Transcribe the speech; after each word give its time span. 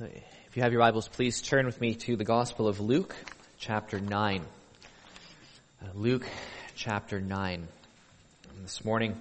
If 0.00 0.56
you 0.56 0.62
have 0.62 0.70
your 0.70 0.80
Bibles, 0.80 1.08
please 1.08 1.42
turn 1.42 1.66
with 1.66 1.80
me 1.80 1.96
to 1.96 2.14
the 2.14 2.22
Gospel 2.22 2.68
of 2.68 2.78
Luke, 2.78 3.16
chapter 3.58 3.98
9. 3.98 4.44
Uh, 5.82 5.86
Luke, 5.92 6.24
chapter 6.76 7.20
9. 7.20 7.66
And 8.48 8.64
this 8.64 8.84
morning, 8.84 9.20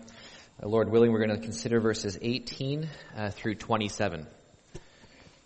uh, 0.61 0.67
Lord 0.67 0.91
willing, 0.91 1.11
we're 1.11 1.25
going 1.25 1.35
to 1.35 1.43
consider 1.43 1.79
verses 1.79 2.19
18 2.21 2.87
uh, 3.17 3.31
through 3.31 3.55
27. 3.55 4.27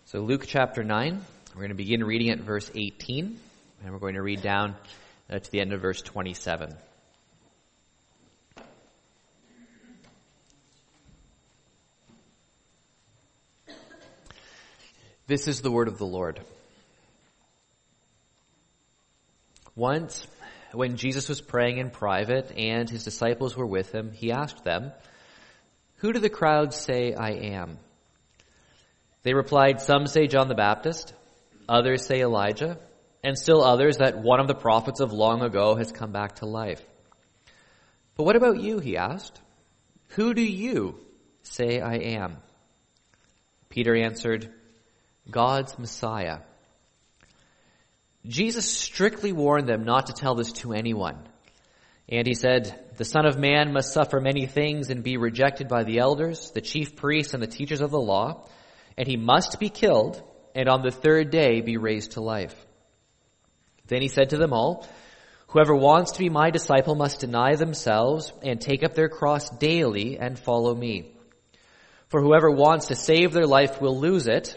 So, 0.04 0.20
Luke, 0.20 0.44
chapter 0.46 0.84
9, 0.84 1.22
we're 1.54 1.60
going 1.60 1.70
to 1.70 1.76
begin 1.76 2.04
reading 2.04 2.28
at 2.28 2.40
verse 2.40 2.70
18, 2.74 3.40
and 3.84 3.90
we're 3.90 4.00
going 4.00 4.16
to 4.16 4.22
read 4.22 4.42
down 4.42 4.76
uh, 5.30 5.38
to 5.38 5.50
the 5.50 5.62
end 5.62 5.72
of 5.72 5.80
verse 5.80 6.02
27. 6.02 6.76
This 15.32 15.48
is 15.48 15.62
the 15.62 15.70
word 15.70 15.88
of 15.88 15.96
the 15.96 16.04
Lord. 16.04 16.42
Once, 19.74 20.26
when 20.72 20.98
Jesus 20.98 21.26
was 21.26 21.40
praying 21.40 21.78
in 21.78 21.88
private 21.88 22.52
and 22.54 22.86
his 22.90 23.02
disciples 23.02 23.56
were 23.56 23.64
with 23.64 23.92
him, 23.92 24.12
he 24.12 24.30
asked 24.30 24.62
them, 24.62 24.92
Who 26.00 26.12
do 26.12 26.18
the 26.18 26.28
crowds 26.28 26.76
say 26.76 27.14
I 27.14 27.30
am? 27.30 27.78
They 29.22 29.32
replied, 29.32 29.80
Some 29.80 30.06
say 30.06 30.26
John 30.26 30.48
the 30.48 30.54
Baptist, 30.54 31.14
others 31.66 32.04
say 32.04 32.20
Elijah, 32.20 32.78
and 33.24 33.38
still 33.38 33.64
others 33.64 33.96
that 33.96 34.18
one 34.18 34.38
of 34.38 34.48
the 34.48 34.54
prophets 34.54 35.00
of 35.00 35.14
long 35.14 35.40
ago 35.40 35.76
has 35.76 35.92
come 35.92 36.12
back 36.12 36.34
to 36.40 36.46
life. 36.46 36.84
But 38.16 38.24
what 38.24 38.36
about 38.36 38.60
you? 38.60 38.80
He 38.80 38.98
asked. 38.98 39.40
Who 40.08 40.34
do 40.34 40.42
you 40.42 41.00
say 41.42 41.80
I 41.80 41.94
am? 41.94 42.36
Peter 43.70 43.96
answered, 43.96 44.52
God's 45.30 45.78
Messiah. 45.78 46.38
Jesus 48.26 48.70
strictly 48.70 49.32
warned 49.32 49.68
them 49.68 49.84
not 49.84 50.06
to 50.06 50.12
tell 50.12 50.34
this 50.34 50.52
to 50.52 50.72
anyone. 50.72 51.18
And 52.08 52.26
he 52.26 52.34
said, 52.34 52.78
The 52.96 53.04
Son 53.04 53.26
of 53.26 53.38
Man 53.38 53.72
must 53.72 53.92
suffer 53.92 54.20
many 54.20 54.46
things 54.46 54.90
and 54.90 55.02
be 55.02 55.16
rejected 55.16 55.68
by 55.68 55.84
the 55.84 55.98
elders, 55.98 56.50
the 56.50 56.60
chief 56.60 56.96
priests, 56.96 57.34
and 57.34 57.42
the 57.42 57.46
teachers 57.46 57.80
of 57.80 57.90
the 57.90 58.00
law, 58.00 58.46
and 58.96 59.08
he 59.08 59.16
must 59.16 59.58
be 59.58 59.70
killed, 59.70 60.22
and 60.54 60.68
on 60.68 60.82
the 60.82 60.90
third 60.90 61.30
day 61.30 61.60
be 61.60 61.76
raised 61.76 62.12
to 62.12 62.20
life. 62.20 62.54
Then 63.86 64.02
he 64.02 64.08
said 64.08 64.30
to 64.30 64.36
them 64.36 64.52
all, 64.52 64.86
Whoever 65.48 65.74
wants 65.74 66.12
to 66.12 66.18
be 66.18 66.30
my 66.30 66.50
disciple 66.50 66.94
must 66.94 67.20
deny 67.20 67.56
themselves 67.56 68.32
and 68.42 68.60
take 68.60 68.82
up 68.82 68.94
their 68.94 69.08
cross 69.08 69.50
daily 69.50 70.18
and 70.18 70.38
follow 70.38 70.74
me. 70.74 71.12
For 72.08 72.22
whoever 72.22 72.50
wants 72.50 72.86
to 72.86 72.94
save 72.94 73.32
their 73.32 73.46
life 73.46 73.80
will 73.80 73.98
lose 73.98 74.28
it, 74.28 74.56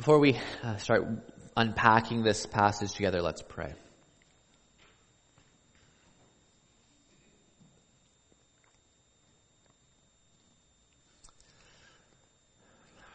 Before 0.00 0.18
we 0.18 0.38
uh, 0.62 0.78
start 0.78 1.06
unpacking 1.54 2.22
this 2.22 2.46
passage 2.46 2.94
together, 2.94 3.20
let's 3.20 3.42
pray. 3.42 3.74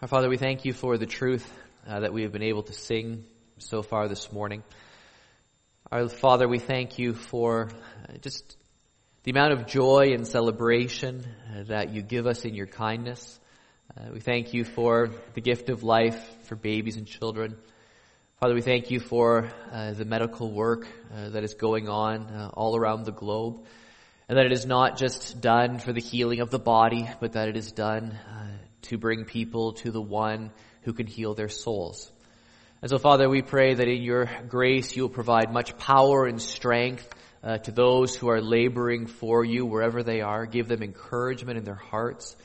Our 0.04 0.08
Father, 0.08 0.30
we 0.30 0.38
thank 0.38 0.64
you 0.64 0.74
for 0.74 1.00
the 1.00 1.08
truth 1.08 1.52
uh, 1.88 2.02
that 2.02 2.14
we 2.14 2.22
have 2.22 2.32
been 2.32 2.44
able 2.44 2.62
to 2.62 2.74
sing 2.74 3.24
so 3.58 3.82
far 3.82 4.08
this 4.08 4.32
morning. 4.32 4.62
Our 5.92 6.08
Father, 6.08 6.48
we 6.48 6.60
thank 6.60 7.00
you 7.00 7.16
for 7.16 7.72
uh, 8.08 8.18
just 8.22 8.58
the 9.24 9.32
amount 9.32 9.54
of 9.54 9.66
joy 9.66 10.14
and 10.14 10.28
celebration 10.28 11.26
uh, 11.50 11.64
that 11.64 11.90
you 11.96 12.04
give 12.04 12.28
us 12.28 12.46
in 12.46 12.54
your 12.54 12.68
kindness. 12.68 13.40
Uh, 13.98 14.10
we 14.12 14.20
thank 14.20 14.54
you 14.54 14.66
for 14.66 15.10
the 15.36 15.42
gift 15.42 15.70
of 15.70 15.82
life 15.82 16.22
for 16.48 16.58
babies 16.58 16.98
and 16.98 17.08
children. 17.08 17.56
Father, 18.42 18.54
we 18.54 18.62
thank 18.62 18.92
you 18.92 19.00
for 19.00 19.50
uh, 19.72 19.94
the 19.94 20.04
medical 20.04 20.52
work 20.52 20.86
uh, 21.14 21.30
that 21.30 21.46
is 21.46 21.54
going 21.54 21.88
on 21.88 22.26
uh, 22.26 22.50
all 22.56 22.76
around 22.76 23.06
the 23.06 23.14
globe, 23.14 23.64
and 24.28 24.38
that 24.38 24.46
it 24.46 24.52
is 24.52 24.66
not 24.66 24.98
just 24.98 25.40
done 25.40 25.80
for 25.80 25.94
the 25.94 26.02
healing 26.02 26.42
of 26.42 26.50
the 26.50 26.60
body, 26.60 27.10
but 27.22 27.34
that 27.34 27.48
it 27.48 27.56
is 27.56 27.72
done 27.72 28.12
uh, 28.12 28.48
to 28.82 28.98
bring 28.98 29.24
people 29.24 29.72
to 29.72 29.92
the 29.92 30.02
one 30.02 30.52
who 30.82 30.92
can 30.92 31.08
heal 31.08 31.34
their 31.34 31.48
souls. 31.48 32.12
And 32.82 32.92
so, 32.92 32.98
Father, 32.98 33.30
we 33.30 33.44
pray 33.44 33.76
that 33.76 33.88
in 33.88 34.02
your 34.02 34.30
grace 34.50 34.94
you 34.94 35.04
will 35.04 35.10
provide 35.10 35.54
much 35.54 35.78
power 35.78 36.26
and 36.26 36.42
strength 36.42 37.08
uh, 37.42 37.60
to 37.60 37.72
those 37.72 38.14
who 38.14 38.28
are 38.28 38.42
laboring 38.42 39.08
for 39.08 39.46
you 39.46 39.66
wherever 39.66 40.04
they 40.04 40.20
are. 40.20 40.46
Give 40.46 40.68
them 40.68 40.84
encouragement 40.84 41.58
in 41.58 41.64
their 41.64 41.76
hearts. 41.76 42.36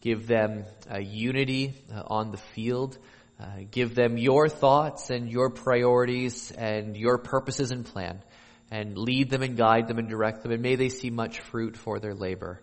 Give 0.00 0.26
them 0.26 0.64
uh, 0.90 0.98
unity 0.98 1.74
uh, 1.94 2.02
on 2.06 2.30
the 2.30 2.38
field. 2.38 2.96
Uh, 3.38 3.46
give 3.70 3.94
them 3.94 4.16
your 4.18 4.48
thoughts 4.48 5.10
and 5.10 5.30
your 5.30 5.50
priorities 5.50 6.50
and 6.50 6.96
your 6.96 7.18
purposes 7.18 7.70
and 7.70 7.84
plan. 7.84 8.22
And 8.70 8.96
lead 8.96 9.30
them 9.30 9.42
and 9.42 9.56
guide 9.56 9.88
them 9.88 9.98
and 9.98 10.08
direct 10.08 10.42
them. 10.42 10.52
And 10.52 10.62
may 10.62 10.76
they 10.76 10.88
see 10.88 11.10
much 11.10 11.40
fruit 11.40 11.76
for 11.76 11.98
their 11.98 12.14
labor. 12.14 12.60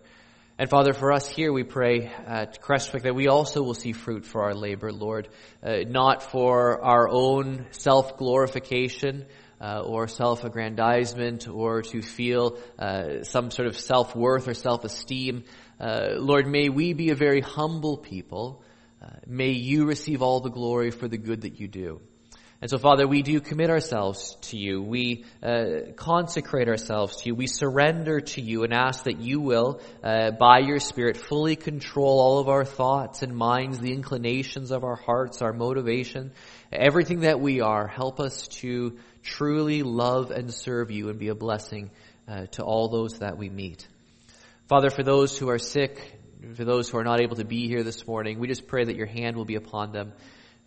And 0.60 0.68
Father, 0.68 0.92
for 0.92 1.12
us 1.12 1.28
here, 1.28 1.52
we 1.52 1.62
pray 1.62 2.10
at 2.26 2.60
Crestwick 2.60 3.02
that 3.02 3.14
we 3.14 3.28
also 3.28 3.62
will 3.62 3.74
see 3.74 3.92
fruit 3.92 4.24
for 4.24 4.42
our 4.42 4.54
labor, 4.54 4.90
Lord. 4.90 5.28
Uh, 5.62 5.82
not 5.86 6.20
for 6.20 6.84
our 6.84 7.08
own 7.08 7.66
self-glorification, 7.70 9.26
uh, 9.60 9.80
or 9.80 10.08
self-aggrandizement 10.08 11.48
or 11.48 11.82
to 11.82 12.02
feel 12.02 12.58
uh, 12.78 13.22
some 13.22 13.50
sort 13.50 13.68
of 13.68 13.78
self-worth 13.78 14.48
or 14.48 14.54
self-esteem, 14.54 15.44
uh, 15.80 16.10
Lord, 16.16 16.46
may 16.46 16.68
we 16.68 16.92
be 16.92 17.10
a 17.10 17.14
very 17.14 17.40
humble 17.40 17.96
people. 17.96 18.62
Uh, 19.02 19.10
may 19.26 19.50
you 19.50 19.86
receive 19.86 20.22
all 20.22 20.40
the 20.40 20.50
glory 20.50 20.90
for 20.90 21.08
the 21.08 21.18
good 21.18 21.42
that 21.42 21.60
you 21.60 21.68
do. 21.68 22.00
And 22.60 22.68
so, 22.68 22.76
Father, 22.76 23.06
we 23.06 23.22
do 23.22 23.40
commit 23.40 23.70
ourselves 23.70 24.36
to 24.50 24.58
you. 24.58 24.82
We 24.82 25.24
uh, 25.40 25.92
consecrate 25.94 26.66
ourselves 26.66 27.18
to 27.18 27.28
you. 27.28 27.36
We 27.36 27.46
surrender 27.46 28.20
to 28.20 28.40
you 28.40 28.64
and 28.64 28.74
ask 28.74 29.04
that 29.04 29.20
you 29.20 29.38
will, 29.38 29.80
uh, 30.02 30.32
by 30.32 30.58
your 30.58 30.80
Spirit, 30.80 31.16
fully 31.16 31.54
control 31.54 32.18
all 32.18 32.40
of 32.40 32.48
our 32.48 32.64
thoughts 32.64 33.22
and 33.22 33.36
minds, 33.36 33.78
the 33.78 33.92
inclinations 33.92 34.72
of 34.72 34.82
our 34.82 34.96
hearts, 34.96 35.40
our 35.40 35.52
motivation, 35.52 36.32
everything 36.72 37.20
that 37.20 37.38
we 37.38 37.60
are. 37.60 37.86
Help 37.86 38.18
us 38.18 38.48
to 38.48 38.98
truly 39.22 39.82
love 39.82 40.30
and 40.30 40.52
serve 40.52 40.90
you 40.90 41.08
and 41.08 41.18
be 41.18 41.28
a 41.28 41.34
blessing 41.34 41.90
uh, 42.26 42.46
to 42.52 42.62
all 42.62 42.88
those 42.88 43.18
that 43.18 43.38
we 43.38 43.48
meet. 43.48 43.86
Father, 44.68 44.90
for 44.90 45.02
those 45.02 45.38
who 45.38 45.48
are 45.48 45.58
sick, 45.58 46.18
for 46.54 46.64
those 46.64 46.88
who 46.88 46.98
are 46.98 47.04
not 47.04 47.20
able 47.20 47.36
to 47.36 47.44
be 47.44 47.68
here 47.68 47.82
this 47.82 48.06
morning, 48.06 48.38
we 48.38 48.48
just 48.48 48.66
pray 48.66 48.84
that 48.84 48.96
your 48.96 49.06
hand 49.06 49.36
will 49.36 49.44
be 49.44 49.56
upon 49.56 49.92
them. 49.92 50.12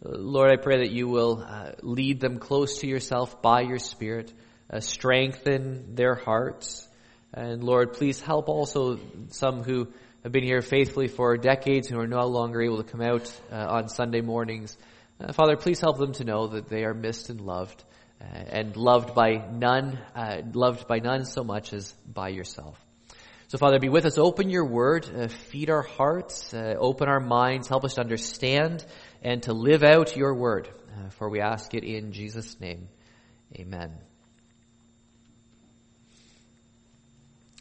Lord, 0.03 0.51
I 0.51 0.61
pray 0.61 0.79
that 0.79 0.91
you 0.91 1.07
will 1.07 1.45
uh, 1.47 1.73
lead 1.83 2.19
them 2.19 2.39
close 2.39 2.79
to 2.79 2.87
yourself 2.87 3.41
by 3.41 3.61
your 3.61 3.77
Spirit, 3.77 4.33
uh, 4.71 4.79
strengthen 4.79 5.93
their 5.93 6.15
hearts. 6.15 6.87
And 7.33 7.63
Lord, 7.63 7.93
please 7.93 8.19
help 8.19 8.49
also 8.49 8.99
some 9.29 9.63
who 9.63 9.87
have 10.23 10.31
been 10.31 10.43
here 10.43 10.61
faithfully 10.61 11.07
for 11.07 11.37
decades 11.37 11.87
who 11.87 11.99
are 11.99 12.07
no 12.07 12.25
longer 12.25 12.61
able 12.61 12.83
to 12.83 12.89
come 12.89 13.01
out 13.01 13.31
uh, 13.51 13.55
on 13.55 13.89
Sunday 13.89 14.21
mornings. 14.21 14.75
Uh, 15.19 15.33
Father, 15.33 15.55
please 15.55 15.79
help 15.79 15.99
them 15.99 16.13
to 16.13 16.23
know 16.23 16.47
that 16.47 16.67
they 16.67 16.83
are 16.83 16.95
missed 16.95 17.29
and 17.29 17.41
loved, 17.41 17.83
uh, 18.21 18.37
and 18.49 18.77
loved 18.77 19.15
by 19.15 19.43
none, 19.51 19.97
uh, 20.15 20.41
loved 20.53 20.87
by 20.87 20.99
none 20.99 21.25
so 21.25 21.43
much 21.43 21.73
as 21.73 21.91
by 22.05 22.29
yourself. 22.29 22.79
So, 23.47 23.57
Father, 23.57 23.79
be 23.79 23.89
with 23.89 24.05
us. 24.05 24.17
Open 24.17 24.49
your 24.49 24.65
word, 24.65 25.09
uh, 25.13 25.27
feed 25.27 25.69
our 25.69 25.81
hearts, 25.81 26.53
uh, 26.53 26.75
open 26.77 27.09
our 27.09 27.19
minds, 27.19 27.67
help 27.67 27.83
us 27.83 27.95
to 27.95 28.01
understand 28.01 28.85
and 29.21 29.43
to 29.43 29.53
live 29.53 29.83
out 29.83 30.15
your 30.15 30.33
word. 30.33 30.69
Uh, 30.93 31.09
for 31.09 31.29
we 31.29 31.41
ask 31.41 31.73
it 31.73 31.83
in 31.83 32.13
Jesus' 32.13 32.59
name. 32.61 32.87
Amen. 33.55 33.91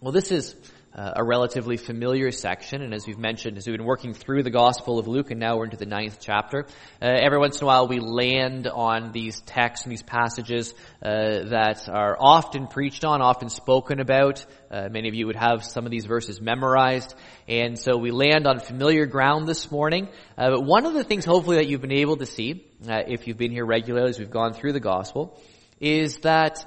Well, 0.01 0.13
this 0.13 0.31
is 0.31 0.55
uh, 0.95 1.13
a 1.17 1.25
relatively 1.25 1.77
familiar 1.77 2.33
section, 2.33 2.83
and 2.83 2.93
as 2.93 3.07
we've 3.07 3.19
mentioned, 3.19 3.57
as 3.57 3.67
we've 3.67 3.77
been 3.77 3.87
working 3.87 4.13
through 4.13 4.43
the 4.43 4.51
Gospel 4.51 4.99
of 4.99 5.07
Luke, 5.07 5.31
and 5.31 5.39
now 5.39 5.57
we're 5.57 5.65
into 5.65 5.77
the 5.77 5.87
ninth 5.87 6.19
chapter, 6.21 6.67
uh, 7.01 7.07
every 7.07 7.39
once 7.39 7.59
in 7.59 7.65
a 7.65 7.67
while 7.67 7.87
we 7.87 8.01
land 8.01 8.67
on 8.67 9.13
these 9.13 9.41
texts 9.43 9.87
and 9.87 9.93
these 9.93 10.03
passages 10.03 10.75
uh, 11.03 11.45
that 11.51 11.89
are 11.89 12.17
often 12.19 12.67
preached 12.67 13.05
on, 13.05 13.23
often 13.23 13.49
spoken 13.49 14.01
about. 14.01 14.45
Uh, 14.71 14.89
many 14.91 15.09
of 15.09 15.15
you 15.15 15.27
would 15.27 15.37
have 15.37 15.65
some 15.65 15.85
of 15.85 15.93
these 15.93 16.07
verses 16.07 16.41
memorized, 16.41 17.15
and 17.47 17.79
so 17.79 17.97
we 17.97 18.11
land 18.11 18.49
on 18.49 18.59
familiar 18.59 19.07
ground 19.07 19.47
this 19.47 19.71
morning. 19.71 20.09
Uh, 20.37 20.51
but 20.51 20.65
one 20.65 20.87
of 20.87 20.95
the 20.95 21.05
things, 21.05 21.25
hopefully, 21.25 21.57
that 21.57 21.69
you've 21.69 21.81
been 21.81 21.93
able 21.93 22.17
to 22.17 22.27
see, 22.27 22.67
uh, 22.89 22.99
if 23.07 23.29
you've 23.29 23.39
been 23.39 23.53
here 23.53 23.65
regularly 23.65 24.11
as 24.11 24.19
we've 24.19 24.31
gone 24.31 24.55
through 24.55 24.73
the 24.73 24.81
Gospel, 24.81 25.41
is 25.81 26.19
that 26.19 26.65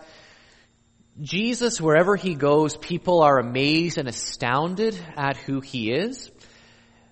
Jesus, 1.22 1.80
wherever 1.80 2.16
he 2.16 2.34
goes, 2.34 2.76
people 2.76 3.22
are 3.22 3.38
amazed 3.38 3.98
and 3.98 4.08
astounded 4.08 5.00
at 5.16 5.38
who 5.38 5.62
he 5.62 5.92
is. 5.92 6.32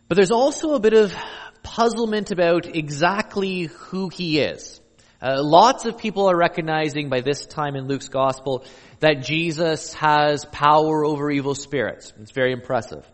But 0.07 0.15
there's 0.15 0.31
also 0.31 0.73
a 0.73 0.79
bit 0.79 0.93
of 0.93 1.13
puzzlement 1.61 2.31
about 2.31 2.65
exactly 2.65 3.63
who 3.63 4.09
he 4.09 4.39
is. 4.39 4.81
Uh, 5.21 5.43
lots 5.43 5.85
of 5.85 5.99
people 5.99 6.31
are 6.31 6.35
recognizing 6.35 7.09
by 7.09 7.21
this 7.21 7.45
time 7.45 7.75
in 7.75 7.87
Luke's 7.87 8.09
gospel 8.09 8.65
that 9.01 9.21
Jesus 9.21 9.93
has 9.93 10.45
power 10.45 11.05
over 11.05 11.29
evil 11.29 11.53
spirits. 11.53 12.11
It's 12.19 12.31
very 12.31 12.53
impressive. 12.53 13.05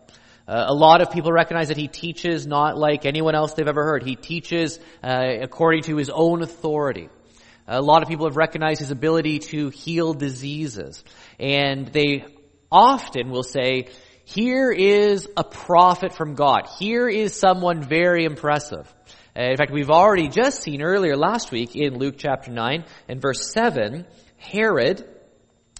Uh, 0.46 0.64
a 0.68 0.74
lot 0.74 1.02
of 1.02 1.10
people 1.10 1.30
recognize 1.30 1.68
that 1.68 1.76
he 1.76 1.88
teaches 1.88 2.46
not 2.46 2.78
like 2.78 3.04
anyone 3.04 3.34
else 3.34 3.52
they've 3.52 3.68
ever 3.68 3.84
heard. 3.84 4.02
He 4.02 4.16
teaches 4.16 4.80
uh, 5.04 5.34
according 5.42 5.82
to 5.82 5.96
his 5.96 6.08
own 6.08 6.40
authority. 6.40 7.10
A 7.70 7.82
lot 7.82 8.02
of 8.02 8.08
people 8.08 8.26
have 8.26 8.36
recognized 8.36 8.80
his 8.80 8.90
ability 8.90 9.40
to 9.40 9.68
heal 9.68 10.14
diseases. 10.14 11.04
And 11.38 11.86
they 11.88 12.24
often 12.72 13.28
will 13.28 13.42
say, 13.42 13.88
here 14.24 14.72
is 14.72 15.28
a 15.36 15.44
prophet 15.44 16.14
from 16.14 16.34
God. 16.34 16.66
Here 16.78 17.08
is 17.08 17.38
someone 17.38 17.82
very 17.82 18.24
impressive. 18.24 18.92
Uh, 19.36 19.50
in 19.50 19.56
fact, 19.58 19.70
we've 19.70 19.90
already 19.90 20.28
just 20.28 20.62
seen 20.62 20.80
earlier 20.80 21.14
last 21.14 21.52
week 21.52 21.76
in 21.76 21.98
Luke 21.98 22.14
chapter 22.16 22.50
9 22.50 22.84
and 23.06 23.20
verse 23.20 23.52
7, 23.52 24.06
Herod, 24.38 25.04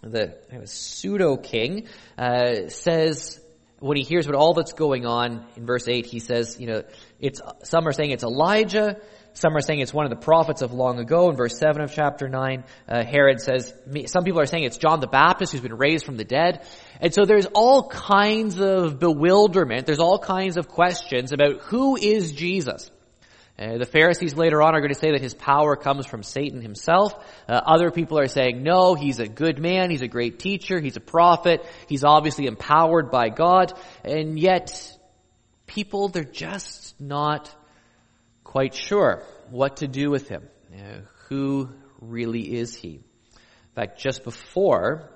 the 0.03 0.37
pseudo 0.67 1.39
king, 1.39 1.89
uh, 2.19 2.69
says, 2.69 3.41
when 3.81 3.97
he 3.97 4.03
hears 4.03 4.27
what 4.27 4.37
all 4.37 4.53
that's 4.53 4.75
going 4.75 5.07
on 5.07 5.47
in 5.57 5.65
verse 5.65 5.89
8, 5.89 6.05
he 6.05 6.19
says, 6.19 6.61
you 6.61 6.67
know, 6.67 6.83
it's, 7.19 7.41
some 7.65 7.87
are 7.89 7.93
saying 7.93 8.11
it's 8.11 8.25
Elijah, 8.25 9.01
some 9.39 9.57
are 9.57 9.61
saying 9.61 9.81
it's 9.81 9.95
one 9.95 10.05
of 10.05 10.11
the 10.11 10.17
prophets 10.17 10.63
of 10.63 10.73
long 10.73 10.99
ago. 10.99 11.31
In 11.31 11.37
verse 11.37 11.57
7 11.59 11.81
of 11.81 11.93
chapter 11.93 12.29
9, 12.29 12.65
uh, 12.89 13.05
Herod 13.05 13.41
says, 13.41 13.73
some 14.07 14.25
people 14.25 14.41
are 14.41 14.47
saying 14.47 14.65
it's 14.65 14.79
John 14.79 15.01
the 15.01 15.07
Baptist 15.07 15.53
who's 15.53 15.61
been 15.61 15.77
raised 15.77 16.05
from 16.05 16.17
the 16.17 16.25
dead. 16.25 16.67
And 17.01 17.15
so 17.15 17.25
there's 17.25 17.47
all 17.47 17.89
kinds 17.89 18.61
of 18.61 18.99
bewilderment. 18.99 19.87
There's 19.87 20.01
all 20.01 20.19
kinds 20.19 20.57
of 20.57 20.69
questions 20.69 21.33
about 21.33 21.61
who 21.63 21.97
is 21.97 22.33
Jesus. 22.33 22.91
Uh, 23.59 23.79
the 23.79 23.87
Pharisees 23.87 24.35
later 24.35 24.63
on 24.63 24.75
are 24.75 24.81
going 24.81 24.93
to 24.93 24.99
say 24.99 25.13
that 25.13 25.21
his 25.21 25.35
power 25.35 25.77
comes 25.77 26.07
from 26.07 26.23
Satan 26.23 26.61
himself. 26.61 27.13
Uh, 27.49 27.61
other 27.65 27.91
people 27.91 28.19
are 28.19 28.29
saying, 28.29 28.63
no, 28.63 28.95
he's 28.95 29.19
a 29.19 29.27
good 29.27 29.59
man, 29.59 29.91
he's 29.91 30.03
a 30.03 30.09
great 30.09 30.39
teacher, 30.39 30.81
he's 30.81 30.97
a 30.97 31.01
prophet, 31.01 31.67
he's 31.89 32.05
obviously 32.05 32.47
empowered 32.47 33.11
by 33.11 33.31
God, 33.31 33.73
and 34.05 34.39
yet 34.39 34.97
people, 35.67 36.09
they're 36.09 36.25
just 36.25 37.01
not 37.01 37.53
quite 38.49 38.75
sure 38.75 39.23
what 39.51 39.77
to 39.77 39.87
do 39.87 40.11
with 40.11 40.27
him. 40.29 40.49
Uh, 40.73 41.01
who 41.29 41.69
really 42.01 42.57
is 42.57 42.75
he? 42.75 42.95
In 42.95 43.75
fact, 43.75 44.01
just 44.01 44.25
before 44.25 45.11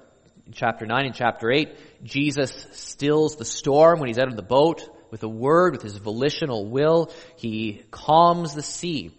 chapter 0.52 0.84
9 0.84 1.06
and 1.06 1.14
chapter 1.14 1.50
8, 1.50 2.04
Jesus 2.04 2.66
stills 2.72 3.36
the 3.36 3.46
storm 3.46 4.00
when 4.00 4.08
he's 4.08 4.18
out 4.18 4.28
of 4.28 4.36
the 4.36 4.42
boat 4.42 4.86
with 5.10 5.22
a 5.22 5.28
word, 5.28 5.72
with 5.72 5.82
his 5.82 5.96
volitional 5.96 6.68
will. 6.68 7.10
He 7.36 7.82
calms 7.90 8.54
the 8.54 8.62
sea. 8.62 9.12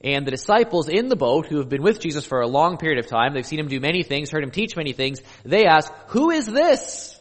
And 0.00 0.26
the 0.26 0.30
disciples 0.30 0.88
in 0.88 1.08
the 1.08 1.16
boat 1.16 1.46
who 1.46 1.58
have 1.58 1.68
been 1.68 1.82
with 1.82 2.00
Jesus 2.00 2.24
for 2.24 2.40
a 2.40 2.48
long 2.48 2.78
period 2.78 2.98
of 2.98 3.08
time, 3.08 3.34
they've 3.34 3.46
seen 3.46 3.60
him 3.60 3.68
do 3.68 3.78
many 3.78 4.04
things, 4.04 4.30
heard 4.30 4.42
him 4.42 4.50
teach 4.50 4.74
many 4.74 4.94
things, 4.94 5.20
they 5.44 5.66
ask, 5.66 5.92
who 6.08 6.30
is 6.30 6.46
this? 6.46 7.20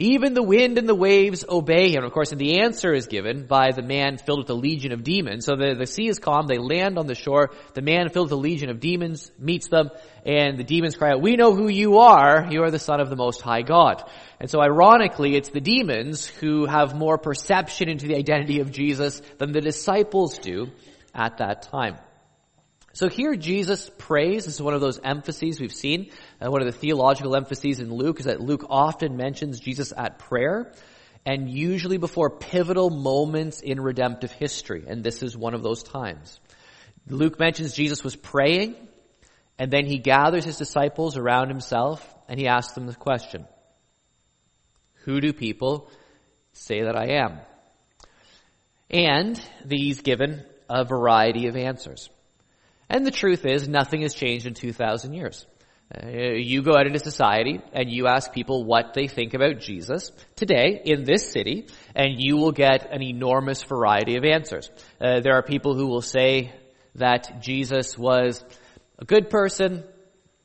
Even 0.00 0.32
the 0.32 0.42
wind 0.42 0.78
and 0.78 0.88
the 0.88 0.94
waves 0.94 1.44
obey 1.46 1.90
him. 1.90 2.04
Of 2.04 2.12
course, 2.12 2.32
and 2.32 2.40
the 2.40 2.60
answer 2.60 2.94
is 2.94 3.06
given 3.06 3.46
by 3.46 3.72
the 3.72 3.82
man 3.82 4.16
filled 4.16 4.38
with 4.38 4.48
a 4.48 4.54
legion 4.54 4.92
of 4.92 5.04
demons. 5.04 5.44
So 5.44 5.56
the, 5.56 5.74
the 5.78 5.86
sea 5.86 6.08
is 6.08 6.18
calm, 6.18 6.46
they 6.46 6.56
land 6.56 6.98
on 6.98 7.06
the 7.06 7.14
shore, 7.14 7.50
the 7.74 7.82
man 7.82 8.08
filled 8.08 8.30
with 8.30 8.38
a 8.38 8.40
legion 8.40 8.70
of 8.70 8.80
demons 8.80 9.30
meets 9.38 9.68
them, 9.68 9.90
and 10.24 10.56
the 10.56 10.64
demons 10.64 10.96
cry 10.96 11.10
out, 11.10 11.20
we 11.20 11.36
know 11.36 11.54
who 11.54 11.68
you 11.68 11.98
are, 11.98 12.48
you 12.50 12.62
are 12.62 12.70
the 12.70 12.78
son 12.78 13.00
of 13.00 13.10
the 13.10 13.16
most 13.16 13.42
high 13.42 13.60
God. 13.60 14.02
And 14.40 14.48
so 14.48 14.62
ironically, 14.62 15.36
it's 15.36 15.50
the 15.50 15.60
demons 15.60 16.26
who 16.26 16.64
have 16.64 16.94
more 16.94 17.18
perception 17.18 17.90
into 17.90 18.06
the 18.06 18.16
identity 18.16 18.60
of 18.60 18.72
Jesus 18.72 19.20
than 19.36 19.52
the 19.52 19.60
disciples 19.60 20.38
do 20.38 20.68
at 21.14 21.36
that 21.38 21.64
time. 21.64 21.98
So 22.92 23.08
here 23.08 23.36
Jesus 23.36 23.88
prays. 23.98 24.46
This 24.46 24.54
is 24.54 24.62
one 24.62 24.74
of 24.74 24.80
those 24.80 24.98
emphases 25.02 25.60
we've 25.60 25.72
seen. 25.72 26.10
Uh, 26.40 26.50
one 26.50 26.60
of 26.60 26.66
the 26.66 26.78
theological 26.78 27.36
emphases 27.36 27.78
in 27.78 27.92
Luke 27.92 28.18
is 28.18 28.26
that 28.26 28.40
Luke 28.40 28.66
often 28.68 29.16
mentions 29.16 29.60
Jesus 29.60 29.92
at 29.96 30.18
prayer 30.18 30.72
and 31.24 31.48
usually 31.48 31.98
before 31.98 32.30
pivotal 32.30 32.90
moments 32.90 33.60
in 33.60 33.80
redemptive 33.80 34.32
history. 34.32 34.84
And 34.86 35.04
this 35.04 35.22
is 35.22 35.36
one 35.36 35.54
of 35.54 35.62
those 35.62 35.82
times. 35.82 36.40
Luke 37.06 37.38
mentions 37.38 37.74
Jesus 37.74 38.02
was 38.02 38.16
praying 38.16 38.74
and 39.58 39.70
then 39.70 39.86
he 39.86 39.98
gathers 39.98 40.44
his 40.44 40.56
disciples 40.56 41.16
around 41.16 41.48
himself 41.48 42.06
and 42.28 42.40
he 42.40 42.48
asks 42.48 42.72
them 42.72 42.86
the 42.86 42.94
question, 42.94 43.46
who 45.04 45.20
do 45.20 45.32
people 45.32 45.90
say 46.52 46.82
that 46.82 46.96
I 46.96 47.22
am? 47.24 47.38
And 48.90 49.40
these 49.64 50.00
given 50.00 50.44
a 50.68 50.84
variety 50.84 51.46
of 51.46 51.56
answers. 51.56 52.10
And 52.90 53.06
the 53.06 53.12
truth 53.12 53.46
is, 53.46 53.68
nothing 53.68 54.02
has 54.02 54.14
changed 54.14 54.46
in 54.46 54.54
2,000 54.54 55.12
years. 55.12 55.46
Uh, 55.92 56.08
you 56.08 56.62
go 56.62 56.76
out 56.76 56.86
into 56.86 56.98
society 56.98 57.60
and 57.72 57.88
you 57.88 58.08
ask 58.08 58.32
people 58.32 58.64
what 58.64 58.94
they 58.94 59.06
think 59.06 59.32
about 59.32 59.60
Jesus 59.60 60.10
today 60.34 60.82
in 60.84 61.04
this 61.04 61.30
city, 61.30 61.68
and 61.94 62.20
you 62.20 62.36
will 62.36 62.50
get 62.50 62.92
an 62.92 63.00
enormous 63.00 63.62
variety 63.62 64.16
of 64.16 64.24
answers. 64.24 64.70
Uh, 65.00 65.20
there 65.20 65.34
are 65.34 65.42
people 65.42 65.76
who 65.76 65.86
will 65.86 66.02
say 66.02 66.52
that 66.96 67.40
Jesus 67.40 67.96
was 67.96 68.44
a 68.98 69.04
good 69.04 69.30
person, 69.30 69.84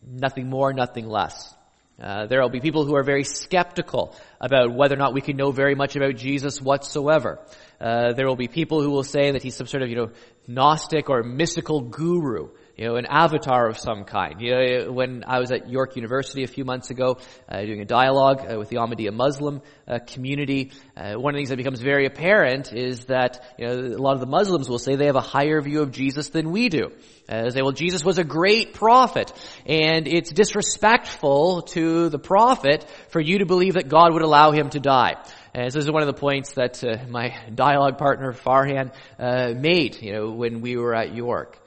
nothing 0.08 0.48
more, 0.48 0.72
nothing 0.72 1.08
less. 1.08 1.54
Uh, 2.02 2.28
there 2.28 2.42
will 2.42 2.50
be 2.50 2.60
people 2.60 2.86
who 2.86 2.96
are 2.96 3.04
very 3.04 3.24
skeptical 3.24 4.16
about 4.40 4.74
whether 4.74 4.96
or 4.96 5.00
not 5.00 5.14
we 5.14 5.22
can 5.22 5.38
know 5.38 5.52
very 5.52 5.76
much 5.76 5.96
about 5.96 6.16
Jesus 6.16 6.62
whatsoever. 6.62 7.40
Uh, 7.80 8.14
there 8.14 8.28
will 8.28 8.36
be 8.36 8.48
people 8.48 8.82
who 8.82 8.90
will 8.90 9.04
say 9.04 9.32
that 9.32 9.44
he's 9.44 9.56
some 9.56 9.68
sort 9.68 9.84
of, 9.84 9.90
you 9.90 9.96
know, 9.96 10.10
Gnostic 10.48 11.10
or 11.10 11.24
mystical 11.24 11.82
guru, 11.82 12.50
you 12.78 12.86
know, 12.86 12.98
an 12.98 13.06
avatar 13.06 13.68
of 13.68 13.80
some 13.80 14.04
kind. 14.04 14.40
You 14.40 14.52
know, 14.52 14.92
when 14.92 15.24
I 15.26 15.40
was 15.40 15.52
at 15.52 15.70
York 15.70 15.96
University 15.96 16.44
a 16.44 16.48
few 16.48 16.66
months 16.66 16.92
ago, 16.92 17.18
uh, 17.50 17.62
doing 17.62 17.82
a 17.82 17.86
dialogue 17.86 18.46
uh, 18.48 18.60
with 18.60 18.70
the 18.70 18.78
Ahmadiyya 18.78 19.12
Muslim 19.12 19.62
uh, 19.88 20.00
community, 20.06 20.72
uh, 20.96 21.14
one 21.14 21.34
of 21.34 21.36
the 21.36 21.40
things 21.40 21.50
that 21.50 21.58
becomes 21.58 21.82
very 21.82 22.06
apparent 22.06 22.74
is 22.74 23.06
that, 23.06 23.44
you 23.58 23.66
know, 23.66 23.74
a 23.74 23.98
lot 23.98 24.14
of 24.14 24.20
the 24.20 24.28
Muslims 24.28 24.70
will 24.70 24.78
say 24.78 24.96
they 24.96 25.08
have 25.08 25.16
a 25.16 25.22
higher 25.22 25.60
view 25.62 25.82
of 25.82 25.92
Jesus 25.92 26.30
than 26.30 26.52
we 26.52 26.70
do. 26.70 26.92
Uh, 27.28 27.44
they 27.44 27.50
say, 27.50 27.62
well, 27.64 27.72
Jesus 27.72 28.06
was 28.06 28.20
a 28.20 28.24
great 28.24 28.76
prophet, 28.76 29.34
and 29.66 30.08
it's 30.08 30.32
disrespectful 30.32 31.64
to 31.64 32.10
the 32.10 32.20
prophet 32.20 32.86
for 33.10 33.20
you 33.20 33.40
to 33.40 33.46
believe 33.48 33.74
that 33.74 33.90
God 33.90 34.14
would 34.14 34.22
allow 34.22 34.52
him 34.52 34.70
to 34.70 34.80
die. 34.80 35.16
And 35.56 35.72
so 35.72 35.80
this 35.80 35.86
is 35.86 35.92
one 35.92 36.02
of 36.02 36.08
the 36.08 36.20
points 36.20 36.56
that 36.56 36.84
uh, 36.84 36.98
my 37.08 37.34
dialogue 37.54 37.98
partner 37.98 38.34
Farhan 38.34 38.92
uh, 39.18 39.54
made, 39.56 40.02
you 40.02 40.12
know, 40.12 40.32
when 40.32 40.60
we 40.60 40.76
were 40.76 40.94
at 40.94 41.16
York. 41.16 41.58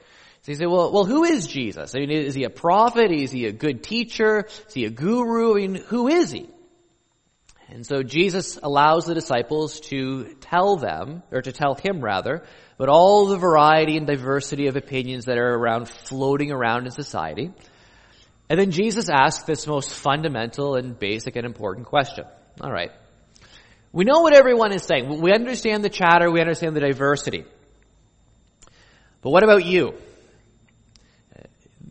So 0.43 0.53
say, 0.53 0.67
well, 0.67 0.91
well, 0.91 1.05
who 1.05 1.23
is 1.23 1.47
Jesus? 1.47 1.95
I 1.95 1.99
mean, 1.99 2.11
is 2.11 2.35
he 2.35 2.43
a 2.43 2.51
prophet? 2.51 3.11
Is 3.11 3.31
he 3.31 3.47
a 3.47 3.51
good 3.51 3.81
teacher? 3.81 4.45
Is 4.67 4.73
he 4.75 4.85
a 4.85 4.91
guru? 4.91 5.55
I 5.55 5.67
mean, 5.67 5.75
who 5.87 6.07
is 6.07 6.29
he? 6.29 6.51
And 7.67 7.83
so 7.83 8.03
Jesus 8.03 8.59
allows 8.61 9.05
the 9.05 9.15
disciples 9.15 9.79
to 9.79 10.35
tell 10.35 10.77
them, 10.77 11.23
or 11.31 11.41
to 11.41 11.51
tell 11.51 11.73
him 11.73 11.99
rather, 11.99 12.43
but 12.77 12.89
all 12.89 13.25
the 13.25 13.37
variety 13.37 13.97
and 13.97 14.05
diversity 14.05 14.67
of 14.67 14.75
opinions 14.75 15.25
that 15.25 15.39
are 15.39 15.55
around, 15.55 15.89
floating 15.89 16.51
around 16.51 16.85
in 16.85 16.91
society. 16.91 17.51
And 18.49 18.59
then 18.59 18.69
Jesus 18.69 19.09
asks 19.09 19.45
this 19.45 19.65
most 19.65 19.91
fundamental 19.91 20.75
and 20.75 20.97
basic 20.97 21.35
and 21.35 21.45
important 21.45 21.87
question. 21.87 22.25
All 22.61 22.71
right. 22.71 22.91
We 23.91 24.05
know 24.05 24.21
what 24.21 24.35
everyone 24.35 24.71
is 24.71 24.83
saying. 24.83 25.21
We 25.21 25.33
understand 25.33 25.83
the 25.83 25.89
chatter. 25.89 26.29
We 26.29 26.41
understand 26.41 26.75
the 26.75 26.81
diversity. 26.81 27.45
But 29.21 29.31
what 29.31 29.43
about 29.43 29.65
you? 29.65 29.95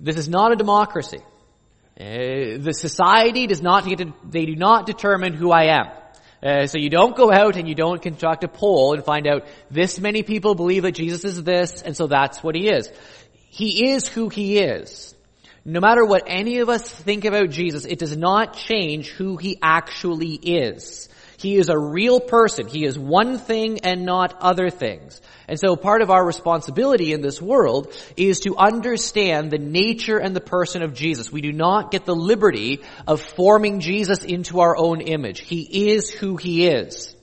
This 0.00 0.16
is 0.16 0.28
not 0.28 0.52
a 0.52 0.56
democracy. 0.56 1.18
Uh, 2.00 2.58
the 2.58 2.72
society 2.72 3.48
does 3.48 3.60
not 3.60 3.84
get 3.84 3.98
to, 3.98 4.14
they 4.24 4.46
do 4.46 4.54
not 4.54 4.86
determine 4.86 5.32
who 5.32 5.50
I 5.50 5.80
am. 5.80 5.86
Uh, 6.40 6.66
so 6.68 6.78
you 6.78 6.88
don't 6.88 7.16
go 7.16 7.32
out 7.32 7.56
and 7.56 7.68
you 7.68 7.74
don't 7.74 8.00
conduct 8.00 8.44
a 8.44 8.48
poll 8.48 8.94
and 8.94 9.04
find 9.04 9.26
out 9.26 9.46
this 9.72 9.98
many 9.98 10.22
people 10.22 10.54
believe 10.54 10.84
that 10.84 10.92
Jesus 10.92 11.24
is 11.24 11.42
this, 11.42 11.82
and 11.82 11.96
so 11.96 12.06
that's 12.06 12.40
what 12.44 12.54
he 12.54 12.68
is. 12.68 12.88
He 13.48 13.90
is 13.90 14.06
who 14.06 14.28
he 14.28 14.58
is. 14.58 15.12
No 15.64 15.80
matter 15.80 16.04
what 16.04 16.22
any 16.28 16.60
of 16.60 16.68
us 16.68 16.88
think 16.88 17.24
about 17.24 17.50
Jesus, 17.50 17.84
it 17.84 17.98
does 17.98 18.16
not 18.16 18.54
change 18.54 19.08
who 19.08 19.36
he 19.36 19.58
actually 19.60 20.34
is. 20.34 21.07
He 21.38 21.56
is 21.56 21.68
a 21.68 21.78
real 21.78 22.18
person. 22.18 22.66
He 22.66 22.84
is 22.84 22.98
one 22.98 23.38
thing 23.38 23.80
and 23.84 24.04
not 24.04 24.36
other 24.40 24.70
things. 24.70 25.20
And 25.46 25.58
so 25.58 25.76
part 25.76 26.02
of 26.02 26.10
our 26.10 26.26
responsibility 26.26 27.12
in 27.12 27.20
this 27.20 27.40
world 27.40 27.94
is 28.16 28.40
to 28.40 28.56
understand 28.56 29.52
the 29.52 29.58
nature 29.58 30.18
and 30.18 30.34
the 30.34 30.40
person 30.40 30.82
of 30.82 30.94
Jesus. 30.94 31.30
We 31.30 31.40
do 31.40 31.52
not 31.52 31.92
get 31.92 32.04
the 32.04 32.14
liberty 32.14 32.80
of 33.06 33.20
forming 33.20 33.78
Jesus 33.78 34.24
into 34.24 34.58
our 34.58 34.76
own 34.76 35.00
image. 35.00 35.38
He 35.38 35.90
is 35.92 36.10
who 36.10 36.36
he 36.36 36.66
is. 36.66 37.14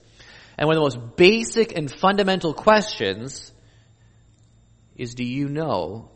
And 0.58 0.68
one 0.68 0.78
of 0.78 0.82
the 0.82 1.00
most 1.00 1.18
basic 1.18 1.78
and 1.78 1.92
fundamental 1.92 2.54
questions 2.54 3.52
is 4.96 5.14
do 5.14 5.26
you 5.26 5.50
know 5.50 6.10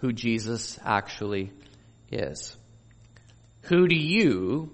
who 0.00 0.12
Jesus 0.12 0.78
actually 0.84 1.52
is? 2.12 2.56
Who 3.62 3.88
do 3.88 3.96
you 3.96 4.70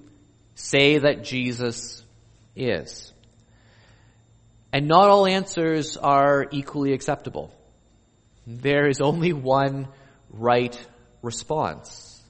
say 0.55 0.99
that 0.99 1.25
Jesus 1.25 2.04
is. 2.57 3.13
And 4.73 4.89
not 4.89 5.09
all 5.09 5.27
answers 5.27 5.97
are 5.97 6.47
equally 6.51 6.93
acceptable. 6.93 7.55
There 8.47 8.87
is 8.87 9.01
only 9.01 9.33
one 9.33 9.89
right 10.31 10.77
response. 11.23 12.23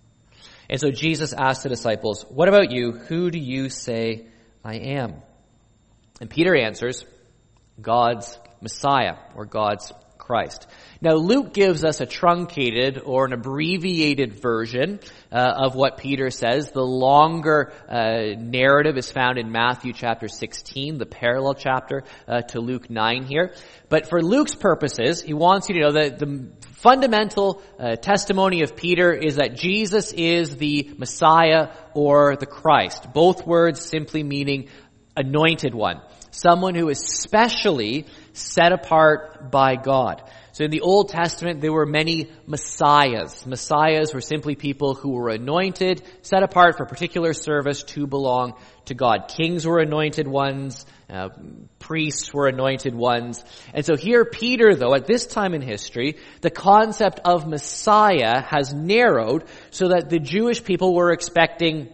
And 0.68 0.80
so 0.80 0.90
Jesus 0.90 1.32
asked 1.32 1.62
the 1.62 1.68
disciples, 1.68 2.24
What 2.28 2.48
about 2.48 2.70
you? 2.70 2.92
Who 2.92 3.30
do 3.30 3.38
you 3.38 3.68
say 3.68 4.26
I 4.64 4.76
am? 4.76 5.14
And 6.20 6.30
Peter 6.30 6.56
answers, 6.56 7.04
God's 7.80 8.38
Messiah 8.60 9.16
or 9.34 9.44
God's 9.44 9.92
Christ. 10.24 10.66
Now 11.02 11.14
Luke 11.14 11.52
gives 11.52 11.84
us 11.84 12.00
a 12.00 12.06
truncated 12.06 12.98
or 13.04 13.26
an 13.26 13.34
abbreviated 13.34 14.40
version 14.40 15.00
uh, 15.30 15.52
of 15.66 15.74
what 15.74 15.98
Peter 15.98 16.30
says. 16.30 16.70
The 16.70 16.80
longer 16.80 17.72
uh, 17.88 18.34
narrative 18.38 18.96
is 18.96 19.10
found 19.10 19.38
in 19.38 19.52
Matthew 19.52 19.92
chapter 19.92 20.28
16, 20.28 20.96
the 20.96 21.04
parallel 21.04 21.54
chapter 21.54 22.04
uh, 22.26 22.40
to 22.42 22.60
Luke 22.60 22.88
9 22.88 23.24
here. 23.24 23.54
But 23.90 24.08
for 24.08 24.22
Luke's 24.22 24.54
purposes, 24.54 25.20
he 25.20 25.34
wants 25.34 25.68
you 25.68 25.74
to 25.74 25.80
know 25.82 25.92
that 25.92 26.18
the 26.18 26.48
fundamental 26.84 27.62
uh, 27.78 27.96
testimony 27.96 28.62
of 28.62 28.74
Peter 28.74 29.12
is 29.12 29.36
that 29.36 29.56
Jesus 29.56 30.12
is 30.12 30.56
the 30.56 30.90
Messiah 30.96 31.68
or 31.92 32.36
the 32.36 32.46
Christ. 32.46 33.12
Both 33.12 33.46
words 33.46 33.80
simply 33.80 34.22
meaning 34.22 34.68
anointed 35.16 35.74
one. 35.74 36.00
Someone 36.30 36.74
who 36.74 36.88
is 36.88 36.98
specially 36.98 38.06
set 38.34 38.72
apart 38.72 39.50
by 39.50 39.76
God. 39.76 40.22
So 40.52 40.64
in 40.64 40.70
the 40.70 40.82
Old 40.82 41.08
Testament, 41.08 41.60
there 41.60 41.72
were 41.72 41.86
many 41.86 42.30
messiahs. 42.46 43.44
Messiahs 43.46 44.12
were 44.12 44.20
simply 44.20 44.54
people 44.54 44.94
who 44.94 45.10
were 45.10 45.30
anointed, 45.30 46.02
set 46.22 46.42
apart 46.42 46.76
for 46.76 46.84
particular 46.84 47.32
service 47.32 47.82
to 47.94 48.06
belong 48.06 48.54
to 48.84 48.94
God. 48.94 49.32
Kings 49.36 49.66
were 49.66 49.80
anointed 49.80 50.28
ones, 50.28 50.84
uh, 51.08 51.30
priests 51.78 52.32
were 52.32 52.48
anointed 52.48 52.94
ones. 52.94 53.44
And 53.72 53.84
so 53.84 53.96
here 53.96 54.24
Peter, 54.24 54.74
though, 54.74 54.94
at 54.94 55.06
this 55.06 55.26
time 55.26 55.54
in 55.54 55.62
history, 55.62 56.18
the 56.40 56.50
concept 56.50 57.20
of 57.24 57.48
Messiah 57.48 58.40
has 58.42 58.72
narrowed 58.72 59.44
so 59.70 59.88
that 59.88 60.08
the 60.08 60.18
Jewish 60.18 60.62
people 60.62 60.94
were 60.94 61.12
expecting 61.12 61.88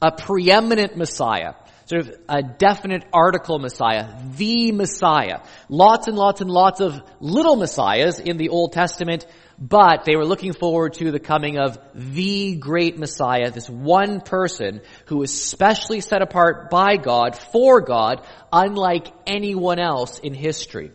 a 0.00 0.12
preeminent 0.12 0.96
Messiah 0.96 1.54
sort 1.88 2.02
of 2.02 2.14
a 2.28 2.42
definite 2.42 3.04
article 3.14 3.58
Messiah, 3.58 4.06
the 4.36 4.72
Messiah. 4.72 5.40
Lots 5.70 6.06
and 6.06 6.18
lots 6.18 6.42
and 6.42 6.50
lots 6.50 6.80
of 6.80 7.00
little 7.18 7.56
Messiahs 7.56 8.20
in 8.20 8.36
the 8.36 8.50
Old 8.50 8.74
Testament, 8.74 9.26
but 9.58 10.04
they 10.04 10.14
were 10.14 10.26
looking 10.26 10.52
forward 10.52 10.94
to 10.94 11.10
the 11.10 11.18
coming 11.18 11.58
of 11.58 11.78
the 11.94 12.56
great 12.56 12.98
Messiah, 12.98 13.50
this 13.50 13.70
one 13.70 14.20
person 14.20 14.82
who 15.06 15.16
was 15.16 15.32
specially 15.32 16.02
set 16.02 16.20
apart 16.20 16.68
by 16.68 16.98
God, 16.98 17.36
for 17.36 17.80
God, 17.80 18.26
unlike 18.52 19.08
anyone 19.26 19.78
else 19.78 20.18
in 20.18 20.34
history. 20.34 20.92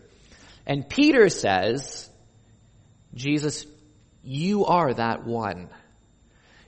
And 0.67 0.87
Peter 0.87 1.27
says, 1.29 2.07
Jesus, 3.15 3.65
you 4.21 4.65
are 4.65 4.93
that 4.93 5.25
one. 5.25 5.69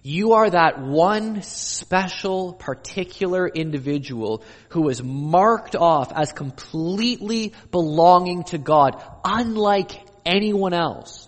You 0.08 0.34
are 0.34 0.48
that 0.48 0.80
one 0.80 1.42
special, 1.42 2.54
particular 2.54 3.48
individual 3.48 4.44
who 4.70 4.84
was 4.84 5.02
marked 5.02 5.76
off 5.76 6.12
as 6.14 6.32
completely 6.32 7.54
belonging 7.72 8.44
to 8.44 8.60
God, 8.60 9.02
unlike 9.24 9.94
anyone 10.24 10.76
else 10.76 11.28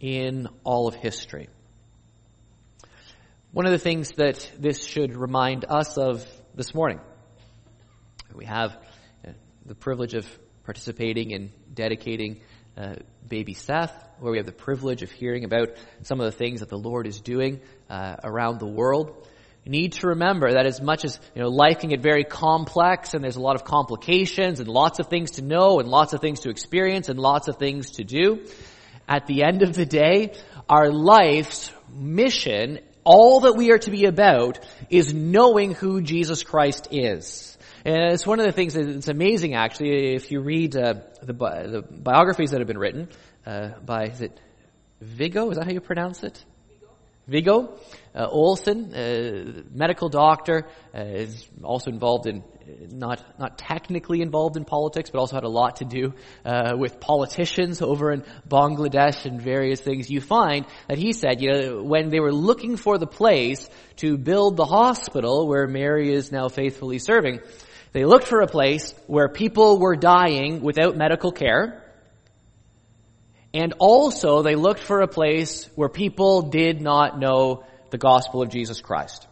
in 0.00 0.48
all 0.64 0.88
of 0.88 0.94
history. 0.94 1.50
One 3.50 3.66
of 3.66 3.72
the 3.72 3.78
things 3.78 4.12
that 4.12 4.50
this 4.58 4.86
should 4.86 5.14
remind 5.14 5.66
us 5.68 5.98
of 5.98 6.26
this 6.54 6.74
morning, 6.74 6.98
we 8.34 8.46
have 8.46 8.74
uh, 9.22 9.32
the 9.66 9.74
privilege 9.74 10.14
of 10.14 10.26
participating 10.64 11.32
in 11.32 11.52
dedicating 11.74 12.40
uh, 12.74 12.94
baby 13.28 13.52
Seth, 13.52 13.92
where 14.18 14.32
we 14.32 14.38
have 14.38 14.46
the 14.46 14.52
privilege 14.52 15.02
of 15.02 15.10
hearing 15.10 15.44
about 15.44 15.70
some 16.04 16.20
of 16.20 16.24
the 16.24 16.32
things 16.32 16.60
that 16.60 16.70
the 16.70 16.78
Lord 16.78 17.06
is 17.06 17.20
doing 17.20 17.60
uh, 17.92 18.16
around 18.24 18.58
the 18.58 18.66
world. 18.66 19.28
Need 19.64 19.92
to 19.92 20.08
remember 20.08 20.54
that 20.54 20.66
as 20.66 20.80
much 20.80 21.04
as 21.04 21.20
you 21.36 21.42
know, 21.42 21.48
life 21.48 21.78
can 21.78 21.90
get 21.90 22.00
very 22.00 22.24
complex, 22.24 23.14
and 23.14 23.22
there's 23.22 23.36
a 23.36 23.40
lot 23.40 23.54
of 23.54 23.64
complications, 23.64 24.58
and 24.58 24.68
lots 24.68 24.98
of 24.98 25.06
things 25.06 25.32
to 25.32 25.42
know, 25.42 25.78
and 25.78 25.88
lots 25.88 26.14
of 26.14 26.20
things 26.20 26.40
to 26.40 26.50
experience, 26.50 27.08
and 27.08 27.20
lots 27.20 27.46
of 27.46 27.58
things 27.58 27.92
to 27.92 28.04
do. 28.04 28.44
At 29.08 29.28
the 29.28 29.44
end 29.44 29.62
of 29.62 29.74
the 29.74 29.86
day, 29.86 30.32
our 30.68 30.90
life's 30.90 31.70
mission, 31.94 32.80
all 33.04 33.40
that 33.40 33.52
we 33.52 33.70
are 33.70 33.78
to 33.78 33.90
be 33.92 34.06
about, 34.06 34.58
is 34.90 35.14
knowing 35.14 35.74
who 35.74 36.02
Jesus 36.02 36.42
Christ 36.42 36.88
is. 36.90 37.56
And 37.84 38.12
it's 38.12 38.26
one 38.26 38.40
of 38.40 38.46
the 38.46 38.52
things 38.52 38.74
that's 38.74 39.08
amazing, 39.08 39.54
actually, 39.54 40.14
if 40.14 40.32
you 40.32 40.40
read 40.40 40.74
uh, 40.76 40.94
the, 41.22 41.34
bi- 41.34 41.66
the, 41.66 41.82
biographies 41.82 42.50
that 42.50 42.58
have 42.58 42.68
been 42.68 42.78
written 42.78 43.08
uh, 43.46 43.70
by, 43.84 44.06
is 44.06 44.22
it 44.22 44.40
Vigo 45.00 45.50
Is 45.50 45.58
that 45.58 45.66
how 45.66 45.72
you 45.72 45.80
pronounce 45.80 46.24
it? 46.24 46.44
Viggo 47.26 47.78
uh, 48.14 48.26
Olsen, 48.28 48.94
uh, 48.94 49.62
medical 49.72 50.08
doctor, 50.08 50.66
uh, 50.94 51.00
is 51.00 51.48
also 51.62 51.90
involved 51.90 52.26
in 52.26 52.42
not 52.90 53.22
not 53.38 53.58
technically 53.58 54.20
involved 54.22 54.56
in 54.56 54.64
politics, 54.64 55.10
but 55.10 55.18
also 55.18 55.36
had 55.36 55.44
a 55.44 55.48
lot 55.48 55.76
to 55.76 55.84
do 55.84 56.14
uh, 56.44 56.74
with 56.76 57.00
politicians 57.00 57.80
over 57.80 58.12
in 58.12 58.24
Bangladesh 58.48 59.24
and 59.24 59.40
various 59.40 59.80
things. 59.80 60.10
You 60.10 60.20
find 60.20 60.66
that 60.88 60.98
he 60.98 61.12
said, 61.12 61.40
you 61.40 61.52
know, 61.52 61.82
when 61.82 62.10
they 62.10 62.20
were 62.20 62.32
looking 62.32 62.76
for 62.76 62.98
the 62.98 63.06
place 63.06 63.68
to 63.96 64.16
build 64.16 64.56
the 64.56 64.66
hospital 64.66 65.48
where 65.48 65.66
Mary 65.66 66.12
is 66.12 66.30
now 66.30 66.48
faithfully 66.48 66.98
serving, 66.98 67.40
they 67.92 68.04
looked 68.04 68.26
for 68.26 68.40
a 68.40 68.46
place 68.46 68.94
where 69.06 69.28
people 69.28 69.78
were 69.78 69.96
dying 69.96 70.62
without 70.62 70.96
medical 70.96 71.32
care. 71.32 71.81
And 73.54 73.74
also 73.78 74.42
they 74.42 74.54
looked 74.54 74.80
for 74.80 75.02
a 75.02 75.08
place 75.08 75.68
where 75.74 75.88
people 75.88 76.42
did 76.42 76.80
not 76.80 77.18
know 77.18 77.64
the 77.90 77.98
gospel 77.98 78.42
of 78.42 78.48
Jesus 78.48 78.80
Christ. 78.80 79.26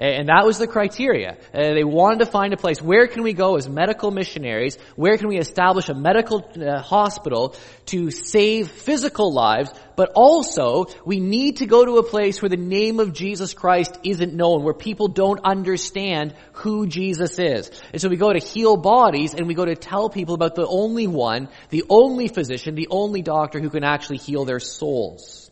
And 0.00 0.28
that 0.28 0.46
was 0.46 0.58
the 0.58 0.68
criteria. 0.68 1.36
Uh, 1.52 1.74
they 1.74 1.82
wanted 1.82 2.20
to 2.20 2.26
find 2.26 2.52
a 2.52 2.56
place. 2.56 2.80
Where 2.80 3.08
can 3.08 3.24
we 3.24 3.32
go 3.32 3.56
as 3.56 3.68
medical 3.68 4.12
missionaries? 4.12 4.78
Where 4.94 5.18
can 5.18 5.26
we 5.26 5.38
establish 5.38 5.88
a 5.88 5.94
medical 5.94 6.48
uh, 6.56 6.80
hospital 6.80 7.56
to 7.86 8.12
save 8.12 8.70
physical 8.70 9.34
lives? 9.34 9.72
But 9.96 10.12
also, 10.14 10.86
we 11.04 11.18
need 11.18 11.56
to 11.56 11.66
go 11.66 11.84
to 11.84 11.96
a 11.96 12.04
place 12.04 12.40
where 12.40 12.48
the 12.48 12.56
name 12.56 13.00
of 13.00 13.12
Jesus 13.12 13.54
Christ 13.54 13.98
isn't 14.04 14.34
known, 14.34 14.62
where 14.62 14.72
people 14.72 15.08
don't 15.08 15.40
understand 15.42 16.32
who 16.52 16.86
Jesus 16.86 17.40
is. 17.40 17.68
And 17.92 18.00
so 18.00 18.08
we 18.08 18.16
go 18.16 18.32
to 18.32 18.38
heal 18.38 18.76
bodies 18.76 19.34
and 19.34 19.48
we 19.48 19.54
go 19.54 19.64
to 19.64 19.74
tell 19.74 20.10
people 20.10 20.36
about 20.36 20.54
the 20.54 20.66
only 20.68 21.08
one, 21.08 21.48
the 21.70 21.82
only 21.90 22.28
physician, 22.28 22.76
the 22.76 22.86
only 22.92 23.22
doctor 23.22 23.58
who 23.58 23.68
can 23.70 23.82
actually 23.82 24.18
heal 24.18 24.44
their 24.44 24.60
souls. 24.60 25.48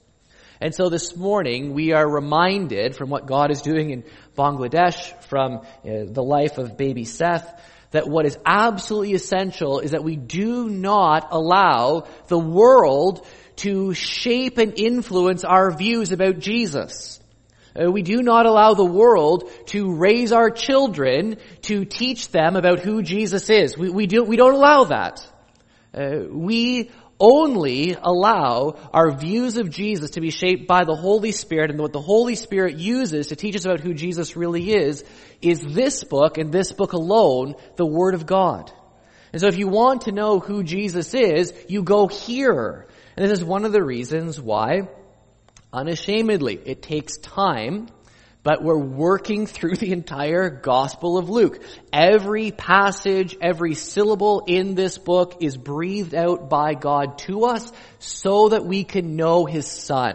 And 0.61 0.75
so 0.75 0.89
this 0.89 1.15
morning 1.17 1.75
we 1.75 1.93
are 1.93 2.09
reminded 2.09 2.97
from 2.97 3.11
what 3.11 3.27
God 3.27 3.51
is 3.51 3.61
doing 3.61 3.91
in 3.91 4.05
Bangladesh, 4.37 5.21
from 5.25 5.57
uh, 5.57 5.63
the 5.83 6.23
life 6.23 6.59
of 6.59 6.77
baby 6.77 7.05
Seth, 7.05 7.63
that 7.91 8.09
what 8.09 8.27
is 8.27 8.39
absolutely 8.45 9.15
essential 9.15 9.81
is 9.81 9.93
that 9.93 10.05
we 10.05 10.17
do 10.17 10.69
not 10.69 11.29
allow 11.31 12.07
the 12.29 12.39
world 12.39 13.27
to 13.57 13.95
shape 13.95 14.59
and 14.59 14.79
influence 14.79 15.45
our 15.45 15.71
views 15.71 16.13
about 16.13 16.39
Jesus. 16.39 17.21
Uh, 17.79 17.91
we 17.91 18.03
do 18.03 18.23
not 18.23 18.47
allow 18.47 18.75
the 18.75 18.85
world 18.85 19.51
to 19.67 19.95
raise 19.95 20.33
our 20.33 20.51
children 20.51 21.37
to 21.63 21.85
teach 21.85 22.31
them 22.31 22.57
about 22.57 22.81
who 22.81 23.03
Jesus 23.03 23.51
is. 23.51 23.77
We, 23.77 23.91
we, 23.91 24.07
do, 24.07 24.25
we 24.25 24.37
don't 24.37 24.55
allow 24.55 24.85
that. 24.85 25.27
Uh, 25.95 26.25
we 26.31 26.91
only 27.19 27.97
allow 28.01 28.77
our 28.93 29.11
views 29.11 29.57
of 29.57 29.71
Jesus 29.71 30.11
to 30.11 30.21
be 30.21 30.31
shaped 30.31 30.67
by 30.67 30.85
the 30.85 30.95
Holy 30.95 31.33
Spirit 31.33 31.71
and 31.71 31.81
what 31.81 31.93
the 31.93 32.01
Holy 32.01 32.35
Spirit 32.35 32.77
uses 32.77 33.29
to 33.29 33.37
teach 33.37 33.57
us 33.57 33.65
about 33.65 33.81
who 33.81 33.95
Jesus 33.95 34.37
really 34.37 34.73
is, 34.73 35.05
is 35.41 35.61
this 35.61 36.05
book 36.05 36.39
and 36.39 36.53
this 36.53 36.73
book 36.73 36.93
alone, 36.93 37.55
the 37.77 37.87
Word 37.87 38.15
of 38.15 38.27
God. 38.27 38.73
And 39.33 39.41
so 39.41 39.49
if 39.49 39.59
you 39.59 39.69
want 39.69 40.03
to 40.03 40.13
know 40.13 40.41
who 40.41 40.63
Jesus 40.63 41.15
is, 41.15 41.53
you 41.69 41.83
go 41.83 42.07
here. 42.07 42.87
And 43.17 43.25
this 43.25 43.39
is 43.39 43.45
one 43.45 43.65
of 43.65 43.73
the 43.73 43.83
reasons 43.83 44.41
why 44.41 44.89
Unashamedly, 45.77 46.59
it 46.65 46.81
takes 46.81 47.19
time, 47.19 47.89
but 48.47 48.63
we're 48.63 48.79
working 48.79 49.45
through 49.45 49.75
the 49.75 49.91
entire 49.91 50.49
Gospel 50.51 51.19
of 51.19 51.29
Luke. 51.29 51.61
Every 51.93 52.53
passage, 52.53 53.37
every 53.41 53.75
syllable 53.75 54.45
in 54.47 54.77
this 54.77 54.99
book 54.99 55.39
is 55.41 55.57
breathed 55.57 56.15
out 56.15 56.49
by 56.49 56.75
God 56.75 57.19
to 57.27 57.47
us 57.47 57.73
so 57.99 58.51
that 58.51 58.65
we 58.65 58.85
can 58.85 59.17
know 59.17 59.47
His 59.47 59.67
Son. 59.67 60.15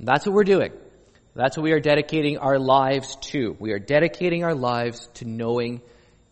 And 0.00 0.08
that's 0.08 0.26
what 0.26 0.34
we're 0.34 0.42
doing. 0.42 0.72
That's 1.36 1.56
what 1.56 1.62
we 1.62 1.70
are 1.70 1.78
dedicating 1.78 2.38
our 2.38 2.58
lives 2.58 3.14
to. 3.30 3.56
We 3.60 3.70
are 3.70 3.78
dedicating 3.78 4.42
our 4.42 4.56
lives 4.56 5.08
to 5.14 5.24
knowing 5.24 5.80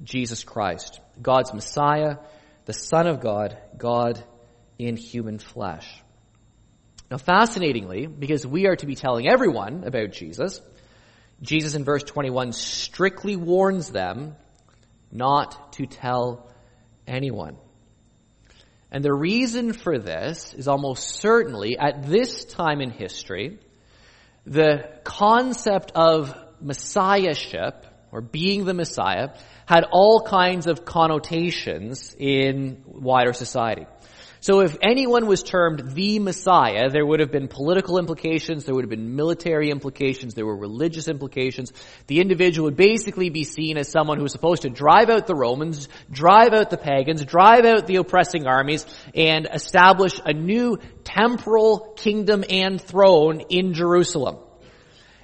Jesus 0.03 0.43
Christ, 0.43 0.99
God's 1.23 1.55
Messiah, 1.55 2.17
the 2.65 2.73
Son 2.73 3.07
of 3.07 3.21
God, 3.21 3.57
God 3.79 4.21
in 4.77 4.97
human 4.97 5.39
flesh. 5.39 5.89
Now, 7.13 7.19
fascinatingly, 7.19 8.09
because 8.09 8.45
we 8.45 8.67
are 8.67 8.75
to 8.75 8.87
be 8.87 8.97
telling 8.97 9.29
everyone 9.29 9.85
about 9.85 10.11
Jesus, 10.11 10.61
Jesus 11.43 11.75
in 11.75 11.85
verse 11.85 12.05
21 12.05 12.53
strictly 12.53 13.37
warns 13.37 13.91
them 13.91 14.37
not 15.11 15.73
to 15.75 15.87
tell 15.87 16.49
anyone. 17.07 17.57
And 18.91 19.05
the 19.05 19.13
reason 19.13 19.73
for 19.73 19.99
this 19.99 20.55
is 20.55 20.69
almost 20.69 21.17
certainly 21.17 21.77
at 21.79 22.05
this 22.07 22.45
time 22.45 22.81
in 22.81 22.91
history, 22.91 23.59
the 24.47 24.89
concept 25.03 25.93
of 25.95 26.35
messiahship 26.61 27.87
or 28.13 28.21
being 28.21 28.65
the 28.65 28.75
Messiah 28.75 29.31
had 29.67 29.85
all 29.91 30.21
kinds 30.21 30.67
of 30.67 30.85
connotations 30.85 32.15
in 32.19 32.83
wider 32.87 33.33
society. 33.33 33.87
So 34.43 34.59
if 34.59 34.77
anyone 34.83 35.27
was 35.27 35.45
termed 35.45 35.95
the 35.95 36.19
Messiah, 36.19 36.91
there 36.91 37.07
would 37.07 37.21
have 37.21 37.31
been 37.31 37.47
political 37.47 37.97
implications, 37.97 38.65
there 38.65 38.75
would 38.75 38.83
have 38.83 38.91
been 38.91 39.15
military 39.15 39.71
implications, 39.71 40.35
there 40.35 40.45
were 40.45 40.57
religious 40.57 41.07
implications. 41.07 41.73
The 42.09 42.19
individual 42.19 42.65
would 42.65 42.77
basically 42.77 43.31
be 43.31 43.45
seen 43.45 43.79
as 43.79 43.89
someone 43.89 44.17
who 44.17 44.25
was 44.25 44.33
supposed 44.33 44.63
to 44.63 44.69
drive 44.69 45.11
out 45.11 45.29
the 45.29 45.37
Romans, 45.37 45.89
drive 46.11 46.55
out 46.55 46.71
the 46.71 46.77
pagans, 46.77 47.25
drive 47.25 47.65
out 47.65 47.87
the 47.87 47.97
oppressing 47.97 48.49
armies, 48.49 48.85
and 49.15 49.47
establish 49.47 50.21
a 50.25 50.33
new 50.33 50.81
temporal 51.05 51.95
kingdom 51.97 52.43
and 52.51 52.81
throne 52.81 53.43
in 53.49 53.75
Jerusalem. 53.75 54.39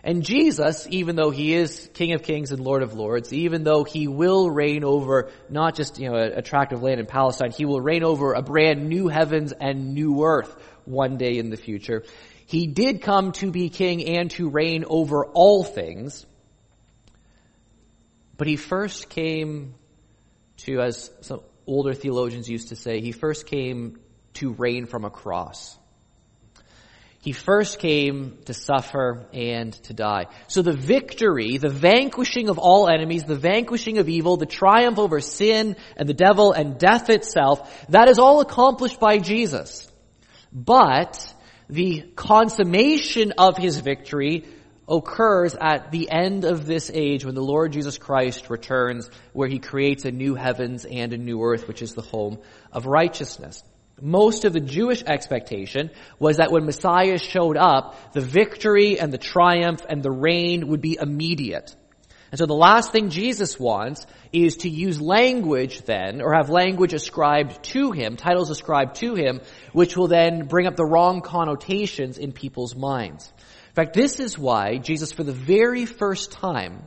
And 0.04 0.22
Jesus, 0.22 0.86
even 0.90 1.16
though 1.16 1.30
he 1.30 1.54
is 1.54 1.90
King 1.94 2.12
of 2.12 2.22
Kings 2.22 2.52
and 2.52 2.60
Lord 2.60 2.82
of 2.82 2.94
Lords, 2.94 3.32
even 3.32 3.64
though 3.64 3.84
he 3.84 4.06
will 4.06 4.48
reign 4.50 4.84
over 4.84 5.30
not 5.48 5.74
just, 5.74 5.98
you 5.98 6.08
know, 6.08 6.16
a, 6.16 6.38
a 6.38 6.42
tract 6.42 6.72
of 6.72 6.82
land 6.82 7.00
in 7.00 7.06
Palestine, 7.06 7.50
he 7.50 7.64
will 7.64 7.80
reign 7.80 8.04
over 8.04 8.32
a 8.32 8.42
brand 8.42 8.88
new 8.88 9.08
heavens 9.08 9.52
and 9.52 9.94
new 9.94 10.22
earth 10.22 10.54
one 10.84 11.16
day 11.16 11.38
in 11.38 11.50
the 11.50 11.56
future. 11.56 12.04
He 12.46 12.66
did 12.66 13.02
come 13.02 13.32
to 13.32 13.50
be 13.50 13.68
king 13.68 14.04
and 14.16 14.30
to 14.32 14.48
reign 14.48 14.84
over 14.88 15.26
all 15.26 15.64
things. 15.64 16.24
But 18.36 18.46
he 18.46 18.56
first 18.56 19.10
came 19.10 19.74
to, 20.58 20.80
as 20.80 21.10
some 21.20 21.40
older 21.66 21.92
theologians 21.92 22.48
used 22.48 22.68
to 22.68 22.76
say, 22.76 23.00
he 23.00 23.12
first 23.12 23.46
came 23.46 23.98
to 24.34 24.52
reign 24.52 24.86
from 24.86 25.04
a 25.04 25.10
cross. 25.10 25.76
He 27.20 27.32
first 27.32 27.80
came 27.80 28.38
to 28.44 28.54
suffer 28.54 29.26
and 29.32 29.72
to 29.84 29.92
die. 29.92 30.26
So 30.46 30.62
the 30.62 30.72
victory, 30.72 31.58
the 31.58 31.68
vanquishing 31.68 32.48
of 32.48 32.58
all 32.58 32.88
enemies, 32.88 33.24
the 33.24 33.34
vanquishing 33.34 33.98
of 33.98 34.08
evil, 34.08 34.36
the 34.36 34.46
triumph 34.46 34.98
over 34.98 35.20
sin 35.20 35.76
and 35.96 36.08
the 36.08 36.14
devil 36.14 36.52
and 36.52 36.78
death 36.78 37.10
itself, 37.10 37.86
that 37.88 38.08
is 38.08 38.20
all 38.20 38.40
accomplished 38.40 39.00
by 39.00 39.18
Jesus. 39.18 39.90
But 40.52 41.34
the 41.68 42.02
consummation 42.14 43.32
of 43.36 43.58
his 43.58 43.78
victory 43.78 44.44
occurs 44.88 45.54
at 45.60 45.90
the 45.90 46.10
end 46.10 46.44
of 46.44 46.66
this 46.66 46.90
age 46.92 47.24
when 47.24 47.34
the 47.34 47.42
Lord 47.42 47.72
Jesus 47.72 47.98
Christ 47.98 48.48
returns 48.48 49.10
where 49.32 49.48
he 49.48 49.58
creates 49.58 50.04
a 50.04 50.10
new 50.12 50.34
heavens 50.34 50.84
and 50.84 51.12
a 51.12 51.18
new 51.18 51.42
earth, 51.42 51.68
which 51.68 51.82
is 51.82 51.94
the 51.94 52.00
home 52.00 52.38
of 52.72 52.86
righteousness. 52.86 53.62
Most 54.00 54.44
of 54.44 54.52
the 54.52 54.60
Jewish 54.60 55.02
expectation 55.02 55.90
was 56.18 56.36
that 56.36 56.52
when 56.52 56.64
Messiah 56.64 57.18
showed 57.18 57.56
up, 57.56 58.12
the 58.12 58.20
victory 58.20 58.98
and 58.98 59.12
the 59.12 59.18
triumph 59.18 59.84
and 59.88 60.02
the 60.02 60.10
reign 60.10 60.68
would 60.68 60.80
be 60.80 60.98
immediate. 61.00 61.74
And 62.30 62.38
so 62.38 62.46
the 62.46 62.54
last 62.54 62.92
thing 62.92 63.08
Jesus 63.08 63.58
wants 63.58 64.06
is 64.32 64.58
to 64.58 64.68
use 64.68 65.00
language 65.00 65.82
then, 65.82 66.20
or 66.20 66.34
have 66.34 66.50
language 66.50 66.92
ascribed 66.92 67.62
to 67.64 67.90
him, 67.92 68.16
titles 68.16 68.50
ascribed 68.50 68.96
to 68.96 69.14
him, 69.14 69.40
which 69.72 69.96
will 69.96 70.08
then 70.08 70.46
bring 70.46 70.66
up 70.66 70.76
the 70.76 70.84
wrong 70.84 71.22
connotations 71.22 72.18
in 72.18 72.32
people's 72.32 72.76
minds. 72.76 73.32
In 73.68 73.74
fact, 73.74 73.94
this 73.94 74.20
is 74.20 74.38
why 74.38 74.76
Jesus, 74.76 75.12
for 75.12 75.24
the 75.24 75.32
very 75.32 75.86
first 75.86 76.32
time 76.32 76.86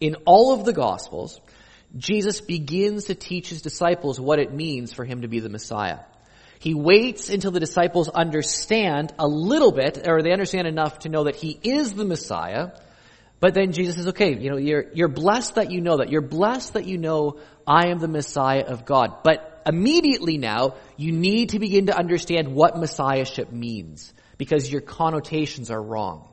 in 0.00 0.16
all 0.26 0.52
of 0.52 0.64
the 0.64 0.72
Gospels, 0.72 1.40
Jesus 1.96 2.40
begins 2.40 3.04
to 3.04 3.14
teach 3.14 3.48
his 3.48 3.62
disciples 3.62 4.18
what 4.18 4.38
it 4.38 4.52
means 4.52 4.92
for 4.92 5.04
him 5.04 5.22
to 5.22 5.28
be 5.28 5.40
the 5.40 5.48
Messiah. 5.48 6.00
He 6.58 6.74
waits 6.74 7.28
until 7.28 7.50
the 7.50 7.60
disciples 7.60 8.08
understand 8.08 9.12
a 9.18 9.28
little 9.28 9.70
bit, 9.70 10.06
or 10.08 10.22
they 10.22 10.32
understand 10.32 10.66
enough 10.66 11.00
to 11.00 11.08
know 11.08 11.24
that 11.24 11.36
he 11.36 11.58
is 11.62 11.94
the 11.94 12.04
Messiah. 12.04 12.70
But 13.38 13.54
then 13.54 13.72
Jesus 13.72 13.96
says, 13.96 14.08
okay, 14.08 14.34
you 14.34 14.50
know, 14.50 14.56
you're, 14.56 14.86
you're 14.94 15.08
blessed 15.08 15.56
that 15.56 15.70
you 15.70 15.80
know 15.80 15.98
that. 15.98 16.10
You're 16.10 16.22
blessed 16.22 16.72
that 16.74 16.86
you 16.86 16.96
know 16.96 17.40
I 17.66 17.88
am 17.88 17.98
the 17.98 18.08
Messiah 18.08 18.64
of 18.66 18.86
God. 18.86 19.22
But 19.22 19.62
immediately 19.66 20.38
now, 20.38 20.76
you 20.96 21.12
need 21.12 21.50
to 21.50 21.58
begin 21.58 21.86
to 21.86 21.96
understand 21.96 22.54
what 22.54 22.78
Messiahship 22.78 23.52
means 23.52 24.12
because 24.38 24.70
your 24.70 24.80
connotations 24.80 25.70
are 25.70 25.82
wrong. 25.82 26.28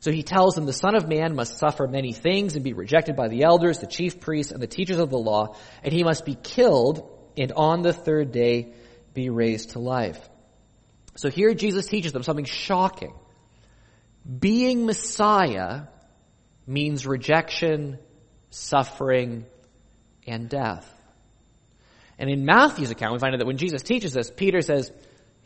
So 0.00 0.10
he 0.10 0.22
tells 0.22 0.54
them 0.54 0.64
the 0.64 0.72
Son 0.72 0.94
of 0.94 1.08
Man 1.08 1.34
must 1.34 1.58
suffer 1.58 1.86
many 1.86 2.12
things 2.12 2.54
and 2.54 2.64
be 2.64 2.72
rejected 2.72 3.16
by 3.16 3.28
the 3.28 3.42
elders, 3.42 3.78
the 3.78 3.86
chief 3.86 4.18
priests, 4.18 4.50
and 4.50 4.62
the 4.62 4.66
teachers 4.66 4.98
of 4.98 5.10
the 5.10 5.18
law, 5.18 5.56
and 5.84 5.92
he 5.92 6.02
must 6.02 6.24
be 6.24 6.34
killed 6.34 7.06
and 7.36 7.52
on 7.52 7.82
the 7.82 7.92
third 7.92 8.32
day 8.32 8.72
be 9.12 9.28
raised 9.28 9.70
to 9.70 9.78
life. 9.78 10.18
So 11.16 11.28
here 11.28 11.52
Jesus 11.54 11.86
teaches 11.86 12.12
them 12.12 12.22
something 12.22 12.46
shocking. 12.46 13.14
Being 14.38 14.86
Messiah 14.86 15.82
means 16.66 17.06
rejection, 17.06 17.98
suffering, 18.50 19.44
and 20.26 20.48
death. 20.48 20.90
And 22.18 22.30
in 22.30 22.44
Matthew's 22.44 22.90
account, 22.90 23.12
we 23.14 23.18
find 23.18 23.34
out 23.34 23.38
that 23.38 23.46
when 23.46 23.56
Jesus 23.56 23.82
teaches 23.82 24.12
this, 24.12 24.30
Peter 24.30 24.60
says, 24.60 24.92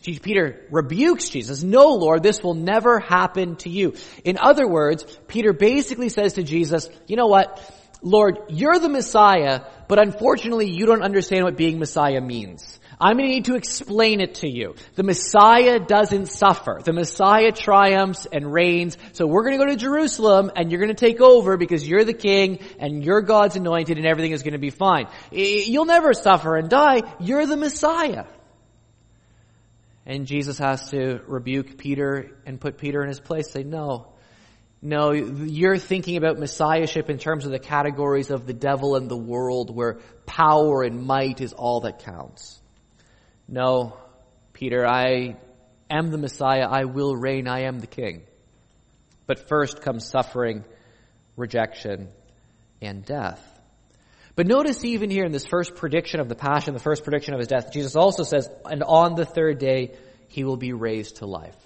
Peter 0.05 0.67
rebukes 0.71 1.31
Jesus. 1.31 1.63
No, 1.63 1.95
Lord, 1.95 2.23
this 2.23 2.43
will 2.43 2.55
never 2.55 2.99
happen 3.01 3.57
to 3.57 3.71
you. 3.71 3.95
In 4.25 4.39
other 4.39 4.69
words, 4.69 5.05
Peter 5.29 5.53
basically 5.53 6.11
says 6.11 6.35
to 6.35 6.43
Jesus, 6.43 6.89
you 7.07 7.17
know 7.17 7.27
what? 7.27 7.59
Lord, 8.03 8.39
you're 8.49 8.79
the 8.79 8.91
Messiah, 8.91 9.63
but 9.89 9.99
unfortunately 9.99 10.71
you 10.71 10.85
don't 10.85 11.03
understand 11.03 11.45
what 11.45 11.57
being 11.57 11.79
Messiah 11.79 12.21
means. 12.21 12.79
I'm 13.01 13.17
going 13.17 13.29
to 13.29 13.35
need 13.35 13.47
to 13.47 13.57
explain 13.57 14.21
it 14.21 14.37
to 14.37 14.49
you. 14.49 14.75
The 14.95 15.03
Messiah 15.03 15.81
doesn't 15.81 16.27
suffer. 16.27 16.81
The 16.85 16.93
Messiah 16.93 17.51
triumphs 17.51 18.27
and 18.31 18.53
reigns. 18.53 18.99
So 19.13 19.27
we're 19.27 19.43
going 19.43 19.59
to 19.59 19.65
go 19.65 19.71
to 19.71 19.77
Jerusalem 19.77 20.53
and 20.55 20.71
you're 20.71 20.81
going 20.81 20.95
to 20.95 21.07
take 21.07 21.21
over 21.21 21.57
because 21.57 21.89
you're 21.89 22.05
the 22.05 22.13
king 22.15 22.61
and 22.79 23.03
you're 23.03 23.23
God's 23.23 23.57
anointed 23.57 23.97
and 23.97 24.07
everything 24.07 24.33
is 24.33 24.43
going 24.43 24.53
to 24.53 24.59
be 24.59 24.71
fine. 24.71 25.09
You'll 25.33 25.87
never 25.87 26.13
suffer 26.13 26.57
and 26.57 26.69
die. 26.69 27.03
You're 27.21 27.47
the 27.47 27.57
Messiah. 27.57 28.25
And 30.07 30.27
Jesus 30.27 30.59
has 30.59 30.91
to 30.91 31.21
rebuke 31.27 31.79
Peter 31.79 32.37
and 32.45 32.61
put 32.61 32.79
Peter 32.79 33.03
in 33.03 33.09
his 33.09 33.21
place, 33.21 33.51
say, 33.51 33.63
no, 33.63 34.15
no, 34.83 35.13
you're 35.13 35.79
thinking 35.79 36.19
about 36.19 36.39
messiahship 36.39 37.09
in 37.09 37.17
terms 37.17 37.47
of 37.47 37.53
the 37.53 37.59
categories 37.59 38.31
of 38.31 38.47
the 38.47 38.53
devil 38.53 38.97
and 38.97 39.09
the 39.09 39.17
world 39.17 39.75
where 39.75 40.01
power 40.27 40.83
and 40.83 41.07
might 41.07 41.41
is 41.41 41.55
all 41.55 41.81
that 41.81 42.01
counts. 42.01 42.61
No, 43.49 43.97
Peter, 44.53 44.87
I 44.87 45.37
am 45.89 46.11
the 46.11 46.19
Messiah. 46.19 46.69
I 46.69 46.85
will 46.85 47.17
reign. 47.17 47.49
I 47.49 47.61
am 47.61 47.81
the 47.81 47.87
king. 47.87 48.25
But 49.27 49.49
first 49.49 49.81
comes 49.81 50.07
suffering, 50.07 50.65
rejection, 51.35 52.09
and 52.83 53.07
death. 53.07 53.54
But 54.37 54.47
notice 54.47 54.85
even 54.85 55.11
here 55.11 55.25
in 55.25 55.33
this 55.33 55.47
first 55.47 55.77
prediction 55.77 56.21
of 56.21 56.29
the 56.29 56.35
passion, 56.35 56.75
the 56.75 56.81
first 56.81 57.05
prediction 57.05 57.35
of 57.35 57.41
his 57.41 57.49
death, 57.49 57.73
Jesus 57.73 57.95
also 57.95 58.25
says, 58.25 58.49
and 58.65 58.83
on 58.83 59.15
the 59.15 59.25
third 59.25 59.59
day 59.59 59.95
he 60.29 60.43
will 60.43 60.57
be 60.57 60.73
raised 60.73 61.17
to 61.17 61.27
life. 61.27 61.57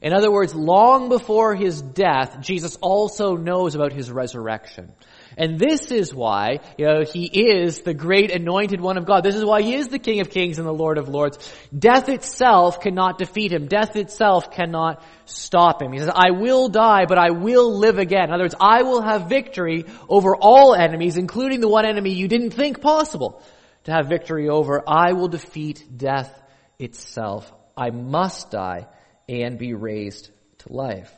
In 0.00 0.12
other 0.12 0.32
words, 0.32 0.52
long 0.52 1.08
before 1.08 1.54
his 1.54 1.80
death, 1.80 2.40
Jesus 2.40 2.76
also 2.80 3.36
knows 3.36 3.76
about 3.76 3.92
his 3.92 4.10
resurrection. 4.10 4.92
And 5.36 5.58
this 5.58 5.90
is 5.90 6.14
why, 6.14 6.60
you 6.76 6.86
know, 6.86 7.02
he 7.02 7.24
is 7.26 7.80
the 7.80 7.94
great 7.94 8.30
anointed 8.30 8.80
one 8.80 8.98
of 8.98 9.06
God. 9.06 9.22
This 9.22 9.34
is 9.34 9.44
why 9.44 9.62
he 9.62 9.74
is 9.74 9.88
the 9.88 9.98
King 9.98 10.20
of 10.20 10.30
Kings 10.30 10.58
and 10.58 10.66
the 10.66 10.72
Lord 10.72 10.98
of 10.98 11.08
Lords. 11.08 11.38
Death 11.76 12.08
itself 12.08 12.80
cannot 12.80 13.18
defeat 13.18 13.52
him. 13.52 13.66
Death 13.66 13.96
itself 13.96 14.50
cannot 14.50 15.02
stop 15.24 15.82
him. 15.82 15.92
He 15.92 15.98
says, 15.98 16.10
I 16.14 16.30
will 16.30 16.68
die, 16.68 17.06
but 17.06 17.18
I 17.18 17.30
will 17.30 17.78
live 17.78 17.98
again. 17.98 18.24
In 18.24 18.32
other 18.32 18.44
words, 18.44 18.54
I 18.60 18.82
will 18.82 19.02
have 19.02 19.28
victory 19.28 19.86
over 20.08 20.36
all 20.36 20.74
enemies, 20.74 21.16
including 21.16 21.60
the 21.60 21.68
one 21.68 21.86
enemy 21.86 22.12
you 22.12 22.28
didn't 22.28 22.50
think 22.50 22.80
possible 22.80 23.42
to 23.84 23.92
have 23.92 24.08
victory 24.08 24.48
over. 24.48 24.82
I 24.86 25.12
will 25.12 25.28
defeat 25.28 25.84
death 25.96 26.30
itself. 26.78 27.52
I 27.76 27.90
must 27.90 28.50
die 28.50 28.86
and 29.28 29.58
be 29.58 29.74
raised 29.74 30.30
to 30.58 30.72
life. 30.72 31.12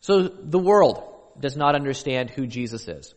So 0.00 0.22
the 0.22 0.58
world 0.58 1.09
does 1.40 1.56
not 1.56 1.74
understand 1.74 2.30
who 2.30 2.46
Jesus 2.46 2.86
is. 2.88 3.14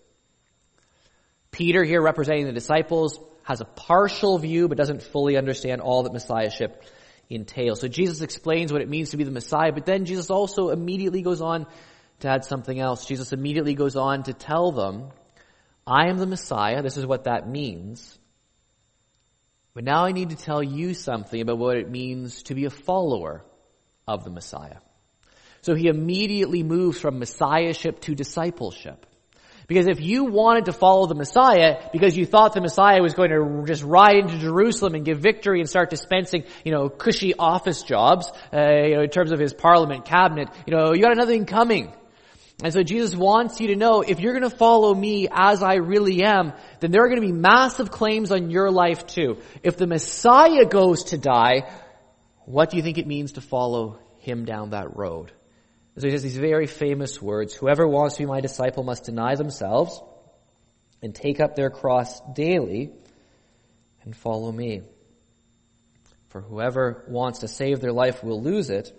Peter 1.51 1.83
here 1.83 2.01
representing 2.01 2.45
the 2.45 2.51
disciples 2.51 3.19
has 3.43 3.61
a 3.61 3.65
partial 3.65 4.39
view 4.39 4.67
but 4.67 4.77
doesn't 4.77 5.03
fully 5.03 5.37
understand 5.37 5.81
all 5.81 6.03
that 6.03 6.13
messiahship 6.13 6.83
entails. 7.29 7.79
So 7.79 7.87
Jesus 7.87 8.21
explains 8.21 8.71
what 8.71 8.81
it 8.81 8.89
means 8.89 9.11
to 9.11 9.17
be 9.17 9.23
the 9.23 9.31
Messiah, 9.31 9.71
but 9.71 9.85
then 9.85 10.05
Jesus 10.05 10.29
also 10.29 10.69
immediately 10.69 11.21
goes 11.21 11.41
on 11.41 11.67
to 12.21 12.27
add 12.27 12.45
something 12.45 12.79
else. 12.79 13.05
Jesus 13.05 13.33
immediately 13.33 13.73
goes 13.73 13.95
on 13.95 14.23
to 14.23 14.33
tell 14.33 14.71
them, 14.71 15.09
I 15.85 16.07
am 16.07 16.17
the 16.17 16.25
Messiah. 16.25 16.81
This 16.81 16.97
is 16.97 17.05
what 17.05 17.25
that 17.25 17.47
means. 17.47 18.17
But 19.73 19.83
now 19.83 20.05
I 20.05 20.11
need 20.11 20.29
to 20.29 20.35
tell 20.35 20.63
you 20.63 20.93
something 20.93 21.41
about 21.41 21.57
what 21.57 21.77
it 21.77 21.89
means 21.89 22.43
to 22.43 22.55
be 22.55 22.65
a 22.65 22.69
follower 22.69 23.43
of 24.07 24.23
the 24.23 24.29
Messiah. 24.29 24.77
So 25.63 25.75
he 25.75 25.87
immediately 25.87 26.61
moves 26.61 26.99
from 26.99 27.19
messiahship 27.19 28.01
to 28.01 28.15
discipleship. 28.15 29.05
Because 29.67 29.87
if 29.87 30.01
you 30.01 30.25
wanted 30.25 30.65
to 30.65 30.73
follow 30.73 31.07
the 31.07 31.15
Messiah 31.15 31.89
because 31.93 32.17
you 32.17 32.25
thought 32.25 32.53
the 32.53 32.61
Messiah 32.61 33.01
was 33.01 33.13
going 33.13 33.29
to 33.29 33.63
just 33.65 33.81
ride 33.81 34.17
into 34.17 34.37
Jerusalem 34.37 34.93
and 34.93 35.05
give 35.05 35.19
victory 35.19 35.61
and 35.61 35.69
start 35.69 35.89
dispensing, 35.89 36.43
you 36.65 36.71
know, 36.73 36.89
cushy 36.89 37.33
office 37.33 37.81
jobs, 37.81 38.29
uh, 38.53 38.59
you 38.59 38.95
know, 38.95 39.03
in 39.03 39.09
terms 39.09 39.31
of 39.31 39.39
his 39.39 39.53
parliament 39.53 40.03
cabinet, 40.03 40.49
you 40.67 40.75
know, 40.75 40.93
you 40.93 41.01
got 41.01 41.13
another 41.13 41.31
thing 41.31 41.45
coming. 41.45 41.93
And 42.61 42.73
so 42.73 42.83
Jesus 42.83 43.15
wants 43.15 43.61
you 43.61 43.67
to 43.67 43.75
know 43.75 44.01
if 44.01 44.19
you're 44.19 44.37
going 44.37 44.49
to 44.49 44.55
follow 44.55 44.93
me 44.93 45.27
as 45.31 45.63
I 45.63 45.75
really 45.75 46.23
am, 46.23 46.53
then 46.81 46.91
there 46.91 47.03
are 47.03 47.07
going 47.07 47.21
to 47.21 47.27
be 47.27 47.33
massive 47.33 47.89
claims 47.89 48.31
on 48.31 48.51
your 48.51 48.69
life 48.69 49.07
too. 49.07 49.37
If 49.63 49.77
the 49.77 49.87
Messiah 49.87 50.65
goes 50.65 51.05
to 51.05 51.17
die, 51.17 51.71
what 52.45 52.69
do 52.69 52.77
you 52.77 52.83
think 52.83 52.97
it 52.97 53.07
means 53.07 53.33
to 53.33 53.41
follow 53.41 53.97
him 54.19 54.45
down 54.45 54.71
that 54.71 54.95
road? 54.95 55.31
So 55.97 56.07
he 56.07 56.11
says 56.11 56.23
these 56.23 56.37
very 56.37 56.65
famous 56.65 57.21
words, 57.21 57.53
whoever 57.53 57.87
wants 57.87 58.15
to 58.15 58.23
be 58.23 58.25
my 58.25 58.41
disciple 58.41 58.83
must 58.83 59.05
deny 59.05 59.35
themselves 59.35 60.01
and 61.01 61.13
take 61.13 61.39
up 61.39 61.55
their 61.55 61.69
cross 61.69 62.19
daily 62.33 62.91
and 64.03 64.15
follow 64.15 64.51
me. 64.51 64.81
For 66.29 66.41
whoever 66.41 67.03
wants 67.07 67.39
to 67.39 67.47
save 67.47 67.79
their 67.79 67.91
life 67.91 68.23
will 68.23 68.41
lose 68.41 68.71
it, 68.71 68.91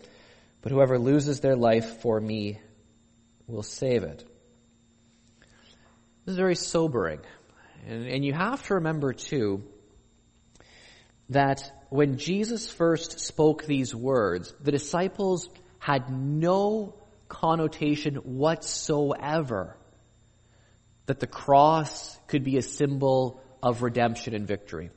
but 0.62 0.70
whoever 0.70 0.98
loses 0.98 1.40
their 1.40 1.56
life 1.56 2.00
for 2.00 2.20
me 2.20 2.60
will 3.48 3.64
save 3.64 4.04
it. 4.04 4.24
This 6.24 6.32
is 6.32 6.36
very 6.36 6.54
sobering. 6.54 7.20
And, 7.88 8.06
and 8.06 8.24
you 8.24 8.32
have 8.32 8.62
to 8.68 8.74
remember 8.74 9.12
too 9.12 9.64
that 11.30 11.72
when 11.90 12.18
Jesus 12.18 12.70
first 12.70 13.18
spoke 13.18 13.64
these 13.64 13.94
words, 13.94 14.54
the 14.60 14.70
disciples 14.70 15.48
had 15.84 16.08
no 16.08 16.94
connotation 17.28 18.14
whatsoever 18.14 19.76
that 21.04 21.20
the 21.20 21.26
cross 21.26 22.18
could 22.26 22.42
be 22.42 22.56
a 22.56 22.62
symbol 22.62 23.38
of 23.62 23.82
redemption 23.82 24.34
and 24.34 24.46
victory. 24.46 24.88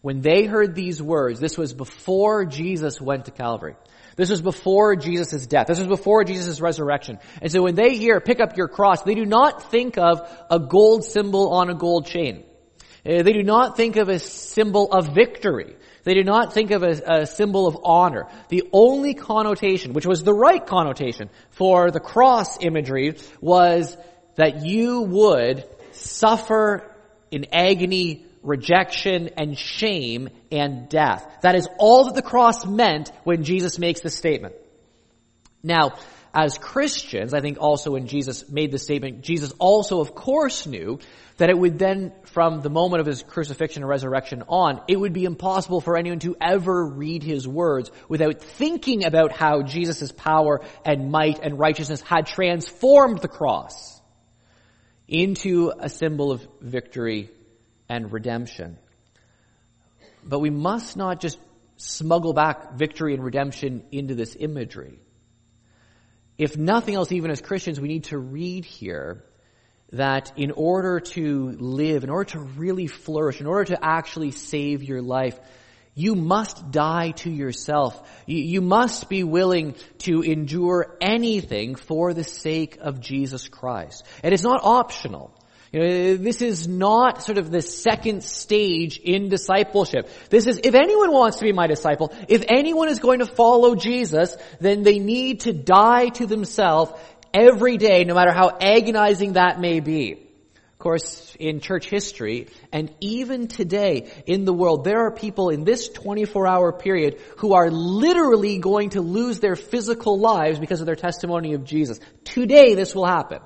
When 0.00 0.20
they 0.20 0.46
heard 0.46 0.74
these 0.74 1.00
words, 1.00 1.38
this 1.38 1.56
was 1.56 1.74
before 1.74 2.44
Jesus 2.44 3.00
went 3.00 3.26
to 3.26 3.30
Calvary. 3.30 3.76
This 4.16 4.30
was 4.30 4.42
before 4.42 4.96
Jesus' 4.96 5.46
death. 5.46 5.68
This 5.68 5.78
was 5.78 5.86
before 5.86 6.24
Jesus' 6.24 6.60
resurrection. 6.60 7.20
And 7.40 7.52
so 7.52 7.62
when 7.62 7.76
they 7.76 7.94
hear, 7.94 8.20
pick 8.20 8.40
up 8.40 8.56
your 8.56 8.66
cross, 8.66 9.04
they 9.04 9.14
do 9.14 9.26
not 9.26 9.70
think 9.70 9.96
of 9.96 10.28
a 10.50 10.58
gold 10.58 11.04
symbol 11.04 11.52
on 11.52 11.70
a 11.70 11.74
gold 11.74 12.06
chain. 12.06 12.42
Uh, 13.06 13.22
they 13.22 13.32
do 13.32 13.44
not 13.44 13.76
think 13.76 13.94
of 13.94 14.08
a 14.08 14.18
symbol 14.18 14.90
of 14.90 15.14
victory. 15.14 15.76
They 16.08 16.14
did 16.14 16.24
not 16.24 16.54
think 16.54 16.70
of 16.70 16.82
a, 16.82 17.20
a 17.20 17.26
symbol 17.26 17.66
of 17.66 17.76
honor. 17.84 18.28
The 18.48 18.66
only 18.72 19.12
connotation, 19.12 19.92
which 19.92 20.06
was 20.06 20.22
the 20.22 20.32
right 20.32 20.64
connotation 20.64 21.28
for 21.50 21.90
the 21.90 22.00
cross 22.00 22.56
imagery, 22.64 23.18
was 23.42 23.94
that 24.36 24.64
you 24.64 25.02
would 25.02 25.66
suffer 25.92 26.90
in 27.30 27.48
agony, 27.52 28.24
rejection, 28.42 29.28
and 29.36 29.58
shame 29.58 30.30
and 30.50 30.88
death. 30.88 31.30
That 31.42 31.56
is 31.56 31.68
all 31.78 32.04
that 32.06 32.14
the 32.14 32.22
cross 32.22 32.64
meant 32.64 33.12
when 33.24 33.44
Jesus 33.44 33.78
makes 33.78 34.00
this 34.00 34.14
statement. 34.14 34.54
Now, 35.62 35.98
as 36.38 36.56
Christians, 36.56 37.34
I 37.34 37.40
think 37.40 37.58
also 37.60 37.90
when 37.90 38.06
Jesus 38.06 38.48
made 38.48 38.70
the 38.70 38.78
statement, 38.78 39.22
Jesus 39.22 39.52
also 39.58 40.00
of 40.00 40.14
course 40.14 40.68
knew 40.68 41.00
that 41.38 41.50
it 41.50 41.58
would 41.58 41.80
then, 41.80 42.12
from 42.26 42.60
the 42.60 42.70
moment 42.70 43.00
of 43.00 43.06
his 43.06 43.24
crucifixion 43.24 43.82
and 43.82 43.90
resurrection 43.90 44.44
on, 44.48 44.80
it 44.86 45.00
would 45.00 45.12
be 45.12 45.24
impossible 45.24 45.80
for 45.80 45.96
anyone 45.96 46.20
to 46.20 46.36
ever 46.40 46.86
read 46.86 47.24
his 47.24 47.46
words 47.46 47.90
without 48.08 48.40
thinking 48.40 49.04
about 49.04 49.32
how 49.32 49.62
Jesus' 49.62 50.12
power 50.12 50.60
and 50.84 51.10
might 51.10 51.40
and 51.40 51.58
righteousness 51.58 52.02
had 52.02 52.26
transformed 52.26 53.18
the 53.18 53.26
cross 53.26 54.00
into 55.08 55.72
a 55.76 55.88
symbol 55.88 56.30
of 56.30 56.46
victory 56.60 57.30
and 57.88 58.12
redemption. 58.12 58.78
But 60.22 60.38
we 60.38 60.50
must 60.50 60.96
not 60.96 61.20
just 61.20 61.36
smuggle 61.78 62.32
back 62.32 62.74
victory 62.74 63.14
and 63.14 63.24
redemption 63.24 63.82
into 63.90 64.14
this 64.14 64.36
imagery. 64.38 65.00
If 66.38 66.56
nothing 66.56 66.94
else, 66.94 67.10
even 67.10 67.30
as 67.30 67.40
Christians, 67.40 67.80
we 67.80 67.88
need 67.88 68.04
to 68.04 68.18
read 68.18 68.64
here 68.64 69.24
that 69.92 70.32
in 70.36 70.52
order 70.52 71.00
to 71.00 71.56
live, 71.58 72.04
in 72.04 72.10
order 72.10 72.30
to 72.30 72.40
really 72.40 72.86
flourish, 72.86 73.40
in 73.40 73.46
order 73.46 73.64
to 73.74 73.84
actually 73.84 74.30
save 74.30 74.82
your 74.82 75.02
life, 75.02 75.38
you 75.94 76.14
must 76.14 76.70
die 76.70 77.10
to 77.10 77.30
yourself. 77.30 78.08
You, 78.26 78.38
you, 78.38 78.60
must 78.60 79.08
be 79.08 79.24
willing 79.24 79.74
to 79.98 80.22
endure 80.22 80.96
anything 81.00 81.74
for 81.74 82.14
the 82.14 82.22
sake 82.22 82.78
of 82.80 83.00
Jesus 83.00 83.48
Christ. 83.48 84.06
And 84.22 84.32
it's 84.32 84.44
not 84.44 84.60
optional. 84.62 85.34
You 85.72 85.80
know, 85.80 86.16
this 86.16 86.40
is 86.40 86.66
not 86.66 87.22
sort 87.22 87.36
of 87.36 87.50
the 87.50 87.60
second 87.60 88.24
stage 88.24 88.98
in 88.98 89.28
discipleship. 89.28 90.08
This 90.30 90.46
is, 90.46 90.60
if 90.64 90.74
anyone 90.74 91.12
wants 91.12 91.38
to 91.38 91.44
be 91.44 91.52
my 91.52 91.66
disciple, 91.66 92.12
if 92.28 92.44
anyone 92.48 92.88
is 92.88 93.00
going 93.00 93.18
to 93.18 93.26
follow 93.26 93.74
Jesus, 93.74 94.34
then 94.60 94.82
they 94.82 94.98
need 94.98 95.40
to 95.40 95.52
die 95.52 96.08
to 96.10 96.26
themselves 96.26 96.92
every 97.34 97.76
day, 97.76 98.04
no 98.04 98.14
matter 98.14 98.32
how 98.32 98.56
agonizing 98.60 99.34
that 99.34 99.60
may 99.60 99.80
be. 99.80 100.24
Of 100.78 100.78
course, 100.78 101.36
in 101.40 101.60
church 101.60 101.90
history, 101.90 102.46
and 102.72 102.94
even 103.00 103.48
today 103.48 104.12
in 104.26 104.44
the 104.44 104.52
world, 104.52 104.84
there 104.84 105.06
are 105.06 105.10
people 105.10 105.50
in 105.50 105.64
this 105.64 105.88
24 105.88 106.46
hour 106.46 106.72
period 106.72 107.20
who 107.38 107.54
are 107.54 107.68
literally 107.68 108.58
going 108.58 108.90
to 108.90 109.00
lose 109.00 109.40
their 109.40 109.56
physical 109.56 110.20
lives 110.20 110.60
because 110.60 110.80
of 110.80 110.86
their 110.86 110.94
testimony 110.94 111.54
of 111.54 111.64
Jesus. 111.64 111.98
Today 112.22 112.76
this 112.76 112.94
will 112.94 113.06
happen. 113.06 113.40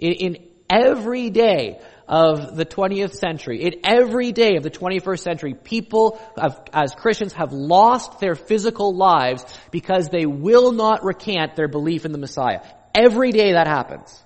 In, 0.00 0.12
in 0.12 0.49
every 0.70 1.30
day 1.30 1.80
of 2.06 2.56
the 2.56 2.64
20th 2.64 3.14
century, 3.14 3.62
in 3.62 3.80
every 3.84 4.32
day 4.32 4.56
of 4.56 4.62
the 4.62 4.70
21st 4.70 5.18
century, 5.18 5.54
people 5.54 6.20
have, 6.36 6.60
as 6.72 6.94
Christians 6.94 7.32
have 7.34 7.52
lost 7.52 8.20
their 8.20 8.34
physical 8.34 8.96
lives 8.96 9.44
because 9.70 10.08
they 10.08 10.26
will 10.26 10.72
not 10.72 11.04
recant 11.04 11.56
their 11.56 11.68
belief 11.68 12.04
in 12.04 12.12
the 12.12 12.18
Messiah. 12.18 12.60
Every 12.94 13.32
day 13.32 13.52
that 13.52 13.66
happens. 13.66 14.24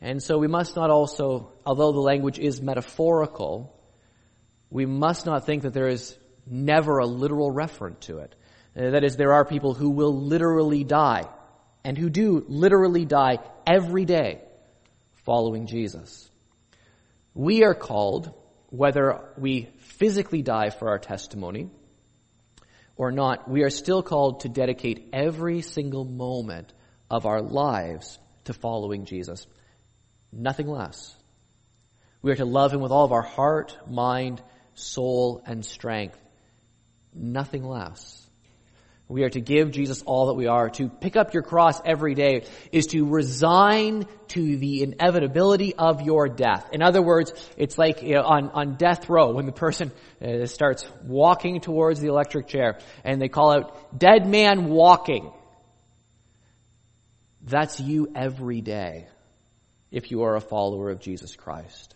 And 0.00 0.22
so 0.22 0.38
we 0.38 0.46
must 0.46 0.76
not 0.76 0.90
also, 0.90 1.52
although 1.66 1.92
the 1.92 2.00
language 2.00 2.38
is 2.38 2.62
metaphorical, 2.62 3.74
we 4.70 4.86
must 4.86 5.26
not 5.26 5.44
think 5.44 5.62
that 5.62 5.74
there 5.74 5.88
is 5.88 6.16
never 6.46 6.98
a 6.98 7.06
literal 7.06 7.52
referent 7.52 8.00
to 8.00 8.18
it. 8.18 8.34
Uh, 8.76 8.90
that 8.90 9.02
is, 9.02 9.16
there 9.16 9.32
are 9.32 9.44
people 9.44 9.74
who 9.74 9.90
will 9.90 10.14
literally 10.14 10.84
die, 10.84 11.24
and 11.84 11.98
who 11.98 12.08
do 12.08 12.44
literally 12.48 13.04
die 13.04 13.38
every 13.66 14.04
day 14.04 14.42
following 15.28 15.66
Jesus. 15.66 16.30
We 17.34 17.62
are 17.62 17.74
called, 17.74 18.32
whether 18.70 19.20
we 19.36 19.68
physically 19.76 20.40
die 20.40 20.70
for 20.70 20.88
our 20.88 20.98
testimony 20.98 21.68
or 22.96 23.12
not, 23.12 23.46
we 23.46 23.62
are 23.62 23.68
still 23.68 24.02
called 24.02 24.40
to 24.40 24.48
dedicate 24.48 25.10
every 25.12 25.60
single 25.60 26.06
moment 26.06 26.72
of 27.10 27.26
our 27.26 27.42
lives 27.42 28.18
to 28.44 28.54
following 28.54 29.04
Jesus. 29.04 29.46
Nothing 30.32 30.66
less. 30.66 31.14
We 32.22 32.32
are 32.32 32.36
to 32.36 32.46
love 32.46 32.72
Him 32.72 32.80
with 32.80 32.90
all 32.90 33.04
of 33.04 33.12
our 33.12 33.20
heart, 33.20 33.76
mind, 33.86 34.42
soul, 34.76 35.42
and 35.44 35.62
strength. 35.62 36.18
Nothing 37.12 37.64
less. 37.64 38.26
We 39.10 39.22
are 39.24 39.30
to 39.30 39.40
give 39.40 39.70
Jesus 39.70 40.02
all 40.02 40.26
that 40.26 40.34
we 40.34 40.48
are. 40.48 40.68
To 40.68 40.90
pick 40.90 41.16
up 41.16 41.32
your 41.32 41.42
cross 41.42 41.80
every 41.82 42.14
day 42.14 42.44
is 42.72 42.88
to 42.88 43.06
resign 43.06 44.06
to 44.28 44.56
the 44.58 44.82
inevitability 44.82 45.74
of 45.74 46.02
your 46.02 46.28
death. 46.28 46.68
In 46.72 46.82
other 46.82 47.00
words, 47.00 47.32
it's 47.56 47.78
like 47.78 48.02
you 48.02 48.16
know, 48.16 48.22
on, 48.22 48.50
on 48.50 48.76
death 48.76 49.08
row 49.08 49.32
when 49.32 49.46
the 49.46 49.52
person 49.52 49.92
uh, 50.22 50.44
starts 50.44 50.86
walking 51.04 51.62
towards 51.62 52.00
the 52.00 52.08
electric 52.08 52.48
chair 52.48 52.78
and 53.02 53.20
they 53.20 53.28
call 53.28 53.50
out, 53.50 53.98
dead 53.98 54.26
man 54.26 54.66
walking. 54.66 55.32
That's 57.42 57.80
you 57.80 58.12
every 58.14 58.60
day 58.60 59.06
if 59.90 60.10
you 60.10 60.24
are 60.24 60.36
a 60.36 60.40
follower 60.42 60.90
of 60.90 61.00
Jesus 61.00 61.34
Christ. 61.34 61.94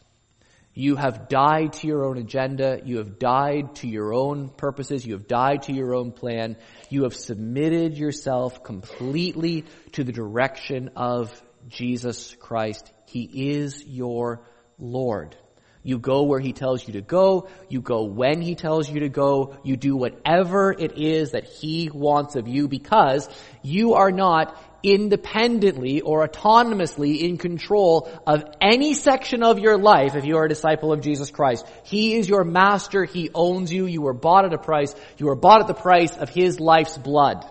You 0.74 0.96
have 0.96 1.28
died 1.28 1.74
to 1.74 1.86
your 1.86 2.06
own 2.06 2.16
agenda. 2.16 2.80
You 2.82 2.98
have 2.98 3.18
died 3.18 3.74
to 3.76 3.88
your 3.88 4.14
own 4.14 4.48
purposes. 4.48 5.04
You 5.04 5.12
have 5.14 5.28
died 5.28 5.64
to 5.64 5.72
your 5.72 5.94
own 5.94 6.12
plan. 6.12 6.56
You 6.88 7.02
have 7.02 7.14
submitted 7.14 7.98
yourself 7.98 8.64
completely 8.64 9.66
to 9.92 10.04
the 10.04 10.12
direction 10.12 10.92
of 10.96 11.42
Jesus 11.68 12.34
Christ. 12.40 12.90
He 13.06 13.50
is 13.52 13.84
your 13.84 14.46
Lord. 14.78 15.36
You 15.82 15.98
go 15.98 16.22
where 16.22 16.40
He 16.40 16.54
tells 16.54 16.86
you 16.86 16.94
to 16.94 17.02
go. 17.02 17.48
You 17.68 17.82
go 17.82 18.04
when 18.04 18.40
He 18.40 18.54
tells 18.54 18.88
you 18.88 19.00
to 19.00 19.08
go. 19.10 19.56
You 19.64 19.76
do 19.76 19.94
whatever 19.94 20.72
it 20.72 20.96
is 20.96 21.32
that 21.32 21.44
He 21.44 21.90
wants 21.92 22.36
of 22.36 22.48
you 22.48 22.66
because 22.68 23.28
you 23.62 23.94
are 23.94 24.12
not 24.12 24.56
independently 24.82 26.00
or 26.00 26.26
autonomously 26.26 27.20
in 27.20 27.38
control 27.38 28.10
of 28.26 28.44
any 28.60 28.94
section 28.94 29.42
of 29.42 29.58
your 29.58 29.78
life 29.78 30.14
if 30.14 30.24
you 30.24 30.36
are 30.36 30.44
a 30.44 30.48
disciple 30.48 30.92
of 30.92 31.00
Jesus 31.00 31.30
Christ. 31.30 31.66
He 31.84 32.14
is 32.14 32.28
your 32.28 32.44
master. 32.44 33.04
He 33.04 33.30
owns 33.34 33.72
you. 33.72 33.86
You 33.86 34.02
were 34.02 34.12
bought 34.12 34.44
at 34.44 34.52
a 34.52 34.58
price. 34.58 34.94
You 35.18 35.26
were 35.26 35.36
bought 35.36 35.60
at 35.60 35.66
the 35.66 35.74
price 35.74 36.16
of 36.16 36.28
His 36.28 36.60
life's 36.60 36.98
blood. 36.98 37.44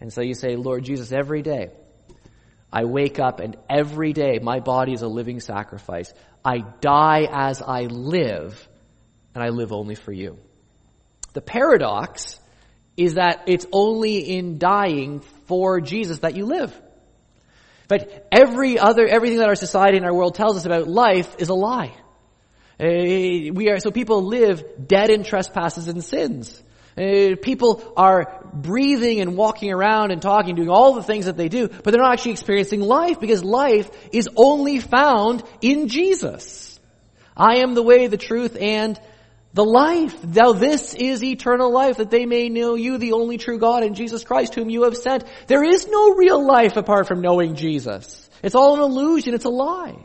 And 0.00 0.12
so 0.12 0.22
you 0.22 0.34
say, 0.34 0.56
Lord 0.56 0.84
Jesus, 0.84 1.12
every 1.12 1.42
day 1.42 1.70
I 2.72 2.84
wake 2.84 3.18
up 3.18 3.40
and 3.40 3.56
every 3.68 4.12
day 4.12 4.38
my 4.42 4.60
body 4.60 4.92
is 4.92 5.02
a 5.02 5.08
living 5.08 5.40
sacrifice. 5.40 6.12
I 6.44 6.58
die 6.80 7.26
as 7.30 7.62
I 7.62 7.82
live 7.82 8.68
and 9.34 9.42
I 9.42 9.48
live 9.48 9.72
only 9.72 9.94
for 9.94 10.12
you. 10.12 10.38
The 11.32 11.40
paradox 11.40 12.38
is 12.96 13.14
that 13.14 13.44
it's 13.46 13.66
only 13.72 14.18
in 14.18 14.58
dying 14.58 15.20
for 15.46 15.80
Jesus 15.80 16.20
that 16.20 16.36
you 16.36 16.46
live. 16.46 16.78
But 17.88 18.26
every 18.32 18.78
other, 18.78 19.06
everything 19.06 19.38
that 19.38 19.48
our 19.48 19.54
society 19.54 19.96
and 19.96 20.06
our 20.06 20.14
world 20.14 20.34
tells 20.34 20.56
us 20.56 20.66
about 20.66 20.88
life 20.88 21.36
is 21.38 21.48
a 21.48 21.54
lie. 21.54 21.94
Uh, 22.78 23.52
we 23.54 23.70
are, 23.70 23.78
so 23.78 23.90
people 23.90 24.22
live 24.22 24.62
dead 24.86 25.10
in 25.10 25.22
trespasses 25.22 25.88
and 25.88 26.04
sins. 26.04 26.62
Uh, 26.98 27.36
people 27.40 27.92
are 27.96 28.48
breathing 28.54 29.20
and 29.20 29.36
walking 29.36 29.72
around 29.72 30.10
and 30.10 30.20
talking, 30.20 30.54
doing 30.54 30.70
all 30.70 30.94
the 30.94 31.02
things 31.02 31.26
that 31.26 31.36
they 31.36 31.48
do, 31.48 31.68
but 31.68 31.90
they're 31.90 32.02
not 32.02 32.14
actually 32.14 32.32
experiencing 32.32 32.80
life 32.80 33.20
because 33.20 33.44
life 33.44 33.90
is 34.12 34.28
only 34.34 34.80
found 34.80 35.42
in 35.60 35.88
Jesus. 35.88 36.80
I 37.36 37.58
am 37.58 37.74
the 37.74 37.82
way, 37.82 38.06
the 38.06 38.16
truth, 38.16 38.56
and 38.58 38.98
the 39.56 39.64
life. 39.64 40.22
Now 40.22 40.52
this 40.52 40.92
is 40.92 41.24
eternal 41.24 41.72
life, 41.72 41.96
that 41.96 42.10
they 42.10 42.26
may 42.26 42.50
know 42.50 42.74
you, 42.74 42.98
the 42.98 43.12
only 43.12 43.38
true 43.38 43.58
God, 43.58 43.82
and 43.82 43.96
Jesus 43.96 44.22
Christ, 44.22 44.54
whom 44.54 44.68
you 44.68 44.82
have 44.82 44.98
sent. 44.98 45.24
There 45.46 45.64
is 45.64 45.88
no 45.88 46.14
real 46.14 46.46
life 46.46 46.76
apart 46.76 47.08
from 47.08 47.22
knowing 47.22 47.56
Jesus. 47.56 48.28
It's 48.42 48.54
all 48.54 48.74
an 48.74 48.82
illusion, 48.82 49.32
it's 49.32 49.46
a 49.46 49.50
lie. 49.50 49.96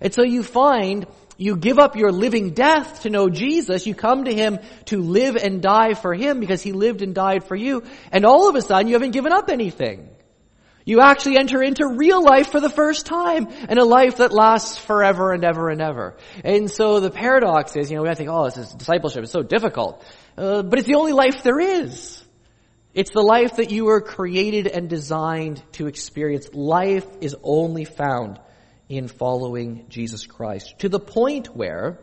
And 0.00 0.14
so 0.14 0.22
you 0.22 0.44
find, 0.44 1.04
you 1.36 1.56
give 1.56 1.80
up 1.80 1.96
your 1.96 2.12
living 2.12 2.50
death 2.50 3.02
to 3.02 3.10
know 3.10 3.28
Jesus, 3.28 3.88
you 3.88 3.96
come 3.96 4.26
to 4.26 4.32
Him 4.32 4.60
to 4.84 5.02
live 5.02 5.34
and 5.34 5.60
die 5.60 5.94
for 5.94 6.14
Him 6.14 6.38
because 6.38 6.62
He 6.62 6.70
lived 6.70 7.02
and 7.02 7.12
died 7.12 7.42
for 7.42 7.56
you, 7.56 7.82
and 8.12 8.24
all 8.24 8.48
of 8.48 8.54
a 8.54 8.62
sudden 8.62 8.86
you 8.86 8.94
haven't 8.94 9.10
given 9.10 9.32
up 9.32 9.50
anything. 9.50 10.11
You 10.84 11.00
actually 11.00 11.36
enter 11.36 11.62
into 11.62 11.86
real 11.96 12.22
life 12.22 12.50
for 12.50 12.60
the 12.60 12.70
first 12.70 13.06
time 13.06 13.48
and 13.68 13.78
a 13.78 13.84
life 13.84 14.16
that 14.16 14.32
lasts 14.32 14.78
forever 14.78 15.32
and 15.32 15.44
ever 15.44 15.70
and 15.70 15.80
ever. 15.80 16.16
And 16.44 16.70
so 16.70 17.00
the 17.00 17.10
paradox 17.10 17.76
is, 17.76 17.90
you 17.90 17.96
know, 17.96 18.02
we 18.02 18.14
think, 18.14 18.30
oh, 18.30 18.44
this 18.46 18.56
is 18.56 18.74
discipleship 18.74 19.22
is 19.24 19.30
so 19.30 19.42
difficult. 19.42 20.04
Uh, 20.36 20.62
but 20.62 20.78
it's 20.78 20.88
the 20.88 20.96
only 20.96 21.12
life 21.12 21.42
there 21.42 21.60
is. 21.60 22.24
It's 22.94 23.10
the 23.12 23.22
life 23.22 23.56
that 23.56 23.70
you 23.70 23.86
were 23.86 24.00
created 24.00 24.66
and 24.66 24.88
designed 24.88 25.62
to 25.72 25.86
experience. 25.86 26.52
Life 26.52 27.06
is 27.20 27.36
only 27.42 27.84
found 27.84 28.38
in 28.88 29.08
following 29.08 29.86
Jesus 29.88 30.26
Christ 30.26 30.80
to 30.80 30.88
the 30.88 31.00
point 31.00 31.54
where 31.56 31.98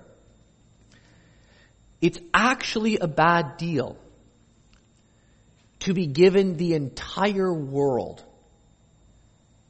it's 2.01 2.19
actually 2.33 2.97
a 2.97 3.07
bad 3.07 3.57
deal 3.57 3.97
to 5.79 5.93
be 5.93 6.07
given 6.07 6.57
the 6.57 6.73
entire 6.73 7.53
world 7.53 8.23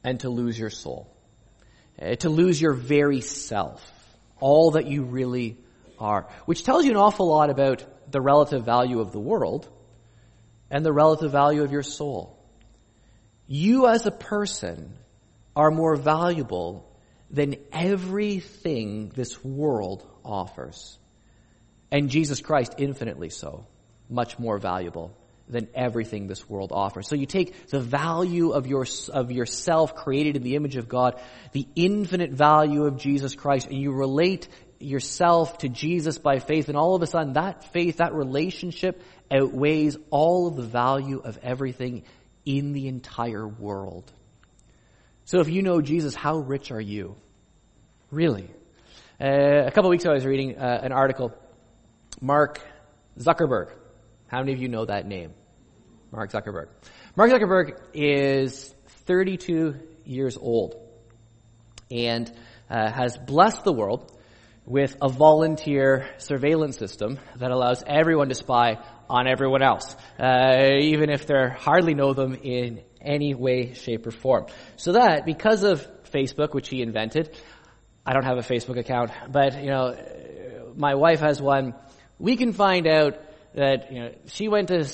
and 0.02 0.20
to 0.20 0.30
lose 0.30 0.58
your 0.58 0.70
soul, 0.70 1.14
uh, 2.00 2.14
to 2.16 2.28
lose 2.28 2.60
your 2.60 2.72
very 2.72 3.20
self, 3.20 3.80
all 4.40 4.72
that 4.72 4.86
you 4.86 5.02
really 5.02 5.58
are, 5.98 6.28
which 6.46 6.64
tells 6.64 6.84
you 6.84 6.90
an 6.90 6.96
awful 6.96 7.28
lot 7.28 7.50
about 7.50 7.84
the 8.10 8.20
relative 8.20 8.64
value 8.64 9.00
of 9.00 9.12
the 9.12 9.20
world 9.20 9.68
and 10.70 10.84
the 10.84 10.92
relative 10.92 11.32
value 11.32 11.62
of 11.62 11.72
your 11.72 11.82
soul. 11.82 12.38
You 13.46 13.88
as 13.88 14.06
a 14.06 14.10
person 14.10 14.92
are 15.54 15.70
more 15.70 15.96
valuable 15.96 16.86
than 17.30 17.56
everything 17.72 19.10
this 19.10 19.44
world 19.44 20.08
offers. 20.24 20.98
And 21.90 22.08
Jesus 22.08 22.40
Christ 22.40 22.76
infinitely 22.78 23.30
so, 23.30 23.66
much 24.08 24.38
more 24.38 24.58
valuable 24.58 25.16
than 25.50 25.68
everything 25.74 26.26
this 26.26 26.48
world 26.48 26.72
offers. 26.72 27.08
So 27.08 27.16
you 27.16 27.26
take 27.26 27.68
the 27.68 27.80
value 27.80 28.50
of 28.52 28.66
your, 28.66 28.86
of 29.12 29.30
yourself 29.30 29.94
created 29.94 30.36
in 30.36 30.42
the 30.42 30.56
image 30.56 30.76
of 30.76 30.88
God, 30.88 31.20
the 31.52 31.66
infinite 31.74 32.30
value 32.30 32.84
of 32.84 32.96
Jesus 32.96 33.34
Christ, 33.34 33.66
and 33.66 33.78
you 33.78 33.92
relate 33.92 34.48
yourself 34.78 35.58
to 35.58 35.68
Jesus 35.68 36.18
by 36.18 36.38
faith, 36.38 36.68
and 36.68 36.76
all 36.76 36.94
of 36.94 37.02
a 37.02 37.06
sudden 37.06 37.34
that 37.34 37.64
faith, 37.72 37.98
that 37.98 38.14
relationship 38.14 39.02
outweighs 39.30 39.96
all 40.10 40.46
of 40.46 40.56
the 40.56 40.62
value 40.62 41.20
of 41.20 41.38
everything 41.42 42.04
in 42.44 42.72
the 42.72 42.88
entire 42.88 43.46
world. 43.46 44.10
So 45.26 45.40
if 45.40 45.48
you 45.48 45.62
know 45.62 45.80
Jesus, 45.80 46.14
how 46.14 46.38
rich 46.38 46.72
are 46.72 46.80
you? 46.80 47.16
Really? 48.10 48.48
Uh, 49.20 49.66
a 49.66 49.70
couple 49.70 49.90
weeks 49.90 50.04
ago 50.04 50.12
I 50.12 50.14
was 50.14 50.24
reading 50.24 50.58
uh, 50.58 50.80
an 50.82 50.92
article. 50.92 51.32
Mark 52.20 52.60
Zuckerberg. 53.18 53.70
How 54.28 54.40
many 54.40 54.52
of 54.52 54.60
you 54.60 54.68
know 54.68 54.84
that 54.84 55.06
name? 55.06 55.32
Mark 56.12 56.32
Zuckerberg. 56.32 56.68
Mark 57.16 57.30
Zuckerberg 57.30 57.78
is 57.94 58.74
32 59.06 59.76
years 60.04 60.36
old 60.36 60.74
and 61.90 62.32
uh, 62.68 62.90
has 62.90 63.16
blessed 63.16 63.64
the 63.64 63.72
world 63.72 64.10
with 64.64 64.96
a 65.02 65.08
volunteer 65.08 66.08
surveillance 66.18 66.78
system 66.78 67.18
that 67.36 67.50
allows 67.50 67.82
everyone 67.86 68.28
to 68.28 68.34
spy 68.34 68.78
on 69.08 69.26
everyone 69.26 69.62
else, 69.62 69.96
uh, 70.18 70.68
even 70.80 71.10
if 71.10 71.26
they 71.26 71.48
hardly 71.58 71.94
know 71.94 72.12
them 72.12 72.34
in 72.34 72.80
any 73.00 73.34
way, 73.34 73.74
shape, 73.74 74.06
or 74.06 74.12
form. 74.12 74.46
So 74.76 74.92
that, 74.92 75.24
because 75.24 75.64
of 75.64 75.84
Facebook, 76.12 76.54
which 76.54 76.68
he 76.68 76.82
invented, 76.82 77.36
I 78.06 78.12
don't 78.12 78.24
have 78.24 78.38
a 78.38 78.42
Facebook 78.42 78.78
account, 78.78 79.10
but 79.30 79.60
you 79.60 79.70
know, 79.70 79.96
my 80.76 80.94
wife 80.94 81.20
has 81.20 81.40
one. 81.40 81.74
We 82.18 82.36
can 82.36 82.52
find 82.52 82.86
out 82.86 83.18
that 83.54 83.92
you 83.92 84.00
know 84.00 84.14
she 84.26 84.48
went 84.48 84.68
to 84.68 84.84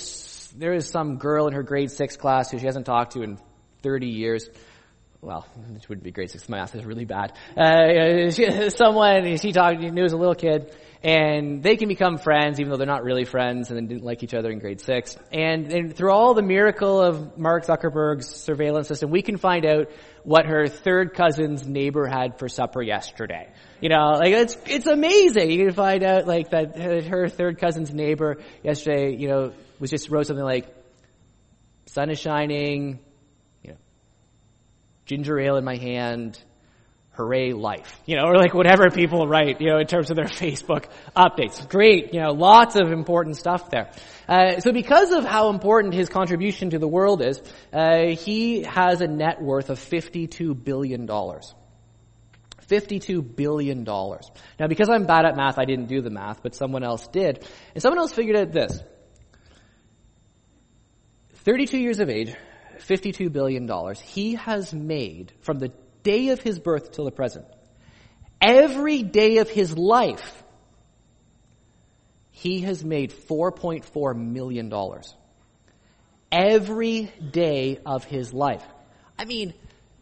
there 0.58 0.74
is 0.74 0.88
some 0.88 1.16
girl 1.16 1.46
in 1.46 1.54
her 1.54 1.62
grade 1.62 1.90
six 1.90 2.16
class 2.16 2.50
who 2.50 2.58
she 2.58 2.66
hasn't 2.66 2.86
talked 2.86 3.12
to 3.12 3.22
in 3.22 3.38
30 3.82 4.08
years. 4.08 4.48
Well, 5.20 5.46
it 5.74 5.88
wouldn't 5.88 6.04
be 6.04 6.12
grade 6.12 6.30
six. 6.30 6.48
My 6.48 6.58
math 6.58 6.74
is 6.74 6.84
really 6.84 7.04
bad. 7.04 7.32
Uh, 7.56 8.30
someone, 8.70 9.36
she 9.38 9.52
talked, 9.52 9.80
knew 9.80 10.04
as 10.04 10.12
a 10.12 10.16
little 10.16 10.34
kid, 10.34 10.74
and 11.02 11.62
they 11.62 11.76
can 11.76 11.88
become 11.88 12.18
friends 12.18 12.60
even 12.60 12.70
though 12.70 12.76
they're 12.76 12.86
not 12.86 13.02
really 13.02 13.24
friends 13.24 13.70
and 13.70 13.88
didn't 13.88 14.04
like 14.04 14.22
each 14.22 14.34
other 14.34 14.50
in 14.50 14.58
grade 14.58 14.80
six. 14.80 15.16
And, 15.32 15.72
and 15.72 15.96
through 15.96 16.12
all 16.12 16.34
the 16.34 16.42
miracle 16.42 17.00
of 17.00 17.36
Mark 17.36 17.66
Zuckerberg's 17.66 18.28
surveillance 18.28 18.88
system, 18.88 19.10
we 19.10 19.22
can 19.22 19.36
find 19.36 19.66
out 19.66 19.90
what 20.22 20.46
her 20.46 20.68
third 20.68 21.14
cousin's 21.14 21.66
neighbor 21.66 22.06
had 22.06 22.38
for 22.38 22.48
supper 22.48 22.82
yesterday. 22.82 23.48
You 23.80 23.90
know, 23.90 24.12
like 24.18 24.32
it's, 24.32 24.56
it's 24.66 24.86
amazing. 24.86 25.50
You 25.50 25.66
can 25.66 25.74
find 25.74 26.02
out 26.02 26.26
like 26.26 26.50
that 26.50 26.78
her 26.78 27.28
third 27.28 27.58
cousin's 27.58 27.92
neighbor 27.92 28.38
yesterday, 28.62 29.14
you 29.14 29.28
know, 29.28 29.52
was 29.78 29.90
just 29.90 30.10
wrote 30.10 30.26
something 30.26 30.44
like, 30.44 30.66
sun 31.86 32.10
is 32.10 32.18
shining, 32.18 32.98
you 33.62 33.72
know, 33.72 33.76
ginger 35.04 35.38
ale 35.38 35.56
in 35.56 35.64
my 35.64 35.76
hand, 35.76 36.42
hooray 37.16 37.52
life, 37.52 38.00
you 38.06 38.16
know, 38.16 38.24
or 38.24 38.36
like 38.36 38.54
whatever 38.54 38.90
people 38.90 39.26
write, 39.26 39.60
you 39.60 39.70
know, 39.70 39.78
in 39.78 39.86
terms 39.86 40.10
of 40.10 40.16
their 40.16 40.24
Facebook 40.42 40.86
updates. 41.16 41.68
Great, 41.68 42.12
you 42.12 42.20
know, 42.20 42.32
lots 42.32 42.76
of 42.76 42.92
important 42.92 43.36
stuff 43.36 43.70
there. 43.70 43.90
Uh, 44.28 44.60
so 44.60 44.72
because 44.72 45.12
of 45.12 45.24
how 45.24 45.50
important 45.50 45.94
his 45.94 46.08
contribution 46.08 46.70
to 46.70 46.78
the 46.78 46.88
world 46.88 47.22
is, 47.22 47.40
uh, 47.72 48.06
he 48.06 48.62
has 48.62 49.00
a 49.00 49.06
net 49.06 49.40
worth 49.40 49.70
of 49.70 49.78
$52 49.78 50.62
billion. 50.64 51.06
$52 52.68 53.36
billion. 53.36 53.84
Now 53.84 54.66
because 54.68 54.88
I'm 54.88 55.06
bad 55.06 55.24
at 55.24 55.36
math, 55.36 55.58
I 55.58 55.64
didn't 55.64 55.86
do 55.86 56.00
the 56.00 56.10
math, 56.10 56.42
but 56.42 56.54
someone 56.54 56.82
else 56.82 57.06
did. 57.08 57.46
And 57.74 57.82
someone 57.82 57.98
else 57.98 58.12
figured 58.12 58.36
out 58.36 58.52
this. 58.52 58.82
32 61.44 61.78
years 61.78 62.00
of 62.00 62.10
age, 62.10 62.34
$52 62.78 63.32
billion, 63.32 63.70
he 64.02 64.34
has 64.34 64.74
made 64.74 65.32
from 65.42 65.58
the 65.58 65.72
day 66.02 66.28
of 66.30 66.40
his 66.40 66.58
birth 66.58 66.92
till 66.92 67.04
the 67.04 67.10
present, 67.10 67.46
every 68.40 69.02
day 69.02 69.38
of 69.38 69.48
his 69.48 69.76
life, 69.76 70.42
he 72.30 72.60
has 72.60 72.84
made 72.84 73.12
$4.4 73.12 74.16
million. 74.16 74.72
Every 76.30 77.12
day 77.30 77.78
of 77.86 78.04
his 78.04 78.32
life. 78.34 78.64
I 79.18 79.24
mean, 79.24 79.54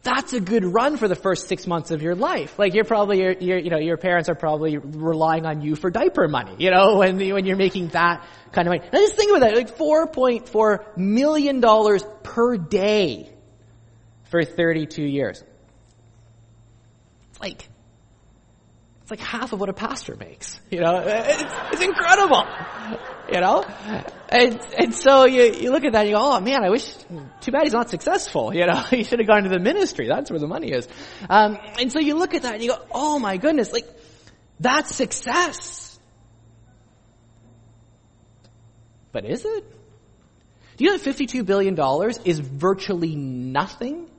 that's 0.05 0.33
a 0.33 0.39
good 0.39 0.63
run 0.63 0.97
for 0.97 1.07
the 1.07 1.15
first 1.15 1.47
six 1.47 1.65
months 1.65 1.89
of 1.89 2.03
your 2.03 2.13
life. 2.13 2.59
Like 2.59 2.75
you're 2.75 2.85
probably, 2.85 3.21
you're, 3.21 3.33
you're, 3.33 3.57
you 3.57 3.69
know, 3.71 3.79
your 3.79 3.97
parents 3.97 4.29
are 4.29 4.35
probably 4.35 4.77
relying 4.77 5.47
on 5.47 5.61
you 5.61 5.75
for 5.75 5.89
diaper 5.89 6.27
money, 6.27 6.55
you 6.59 6.69
know, 6.69 6.97
when, 6.99 7.17
when 7.17 7.45
you're 7.45 7.57
making 7.57 7.89
that 7.89 8.25
kind 8.51 8.67
of 8.67 8.71
money. 8.71 8.87
Now 8.93 8.99
just 8.99 9.15
think 9.15 9.35
about 9.35 9.41
that, 9.41 9.55
like 9.55 9.75
$4.4 9.75 10.97
million 10.97 11.59
per 12.23 12.57
day 12.57 13.33
for 14.25 14.45
32 14.45 15.01
years. 15.01 15.43
Like, 17.41 17.67
it's 19.05 19.11
like 19.11 19.19
half 19.19 19.53
of 19.53 19.59
what 19.59 19.69
a 19.69 19.73
pastor 19.73 20.15
makes, 20.15 20.59
you 20.71 20.79
know, 20.79 21.03
it's, 21.05 21.43
it's 21.73 21.81
incredible 21.81 22.43
you 23.31 23.39
know? 23.41 23.63
And, 24.29 24.59
and 24.77 24.95
so 24.95 25.25
you, 25.25 25.43
you 25.43 25.71
look 25.71 25.83
at 25.83 25.93
that 25.93 26.01
and 26.01 26.09
you 26.09 26.15
go, 26.17 26.23
oh 26.23 26.39
man, 26.39 26.63
I 26.63 26.69
wish, 26.69 26.91
too 27.41 27.51
bad 27.51 27.63
he's 27.63 27.73
not 27.73 27.89
successful, 27.89 28.53
you 28.53 28.65
know? 28.65 28.75
he 28.89 29.03
should 29.03 29.19
have 29.19 29.27
gone 29.27 29.43
to 29.43 29.49
the 29.49 29.59
ministry. 29.59 30.07
That's 30.07 30.29
where 30.29 30.39
the 30.39 30.47
money 30.47 30.71
is. 30.71 30.87
Um, 31.29 31.57
and 31.79 31.91
so 31.91 31.99
you 31.99 32.15
look 32.15 32.33
at 32.33 32.43
that 32.43 32.55
and 32.55 32.63
you 32.63 32.69
go, 32.69 32.85
oh 32.91 33.19
my 33.19 33.37
goodness, 33.37 33.71
like, 33.71 33.87
that's 34.59 34.95
success. 34.95 35.99
But 39.11 39.25
is 39.25 39.45
it? 39.45 39.63
Do 40.77 40.83
you 40.83 40.91
know 40.91 40.97
that 40.97 41.15
$52 41.15 41.45
billion 41.45 41.77
is 42.25 42.39
virtually 42.39 43.15
nothing 43.15 44.09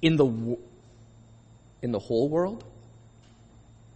in 0.00 0.16
the, 0.16 0.56
in 1.82 1.90
the 1.90 1.98
whole 1.98 2.28
world? 2.28 2.64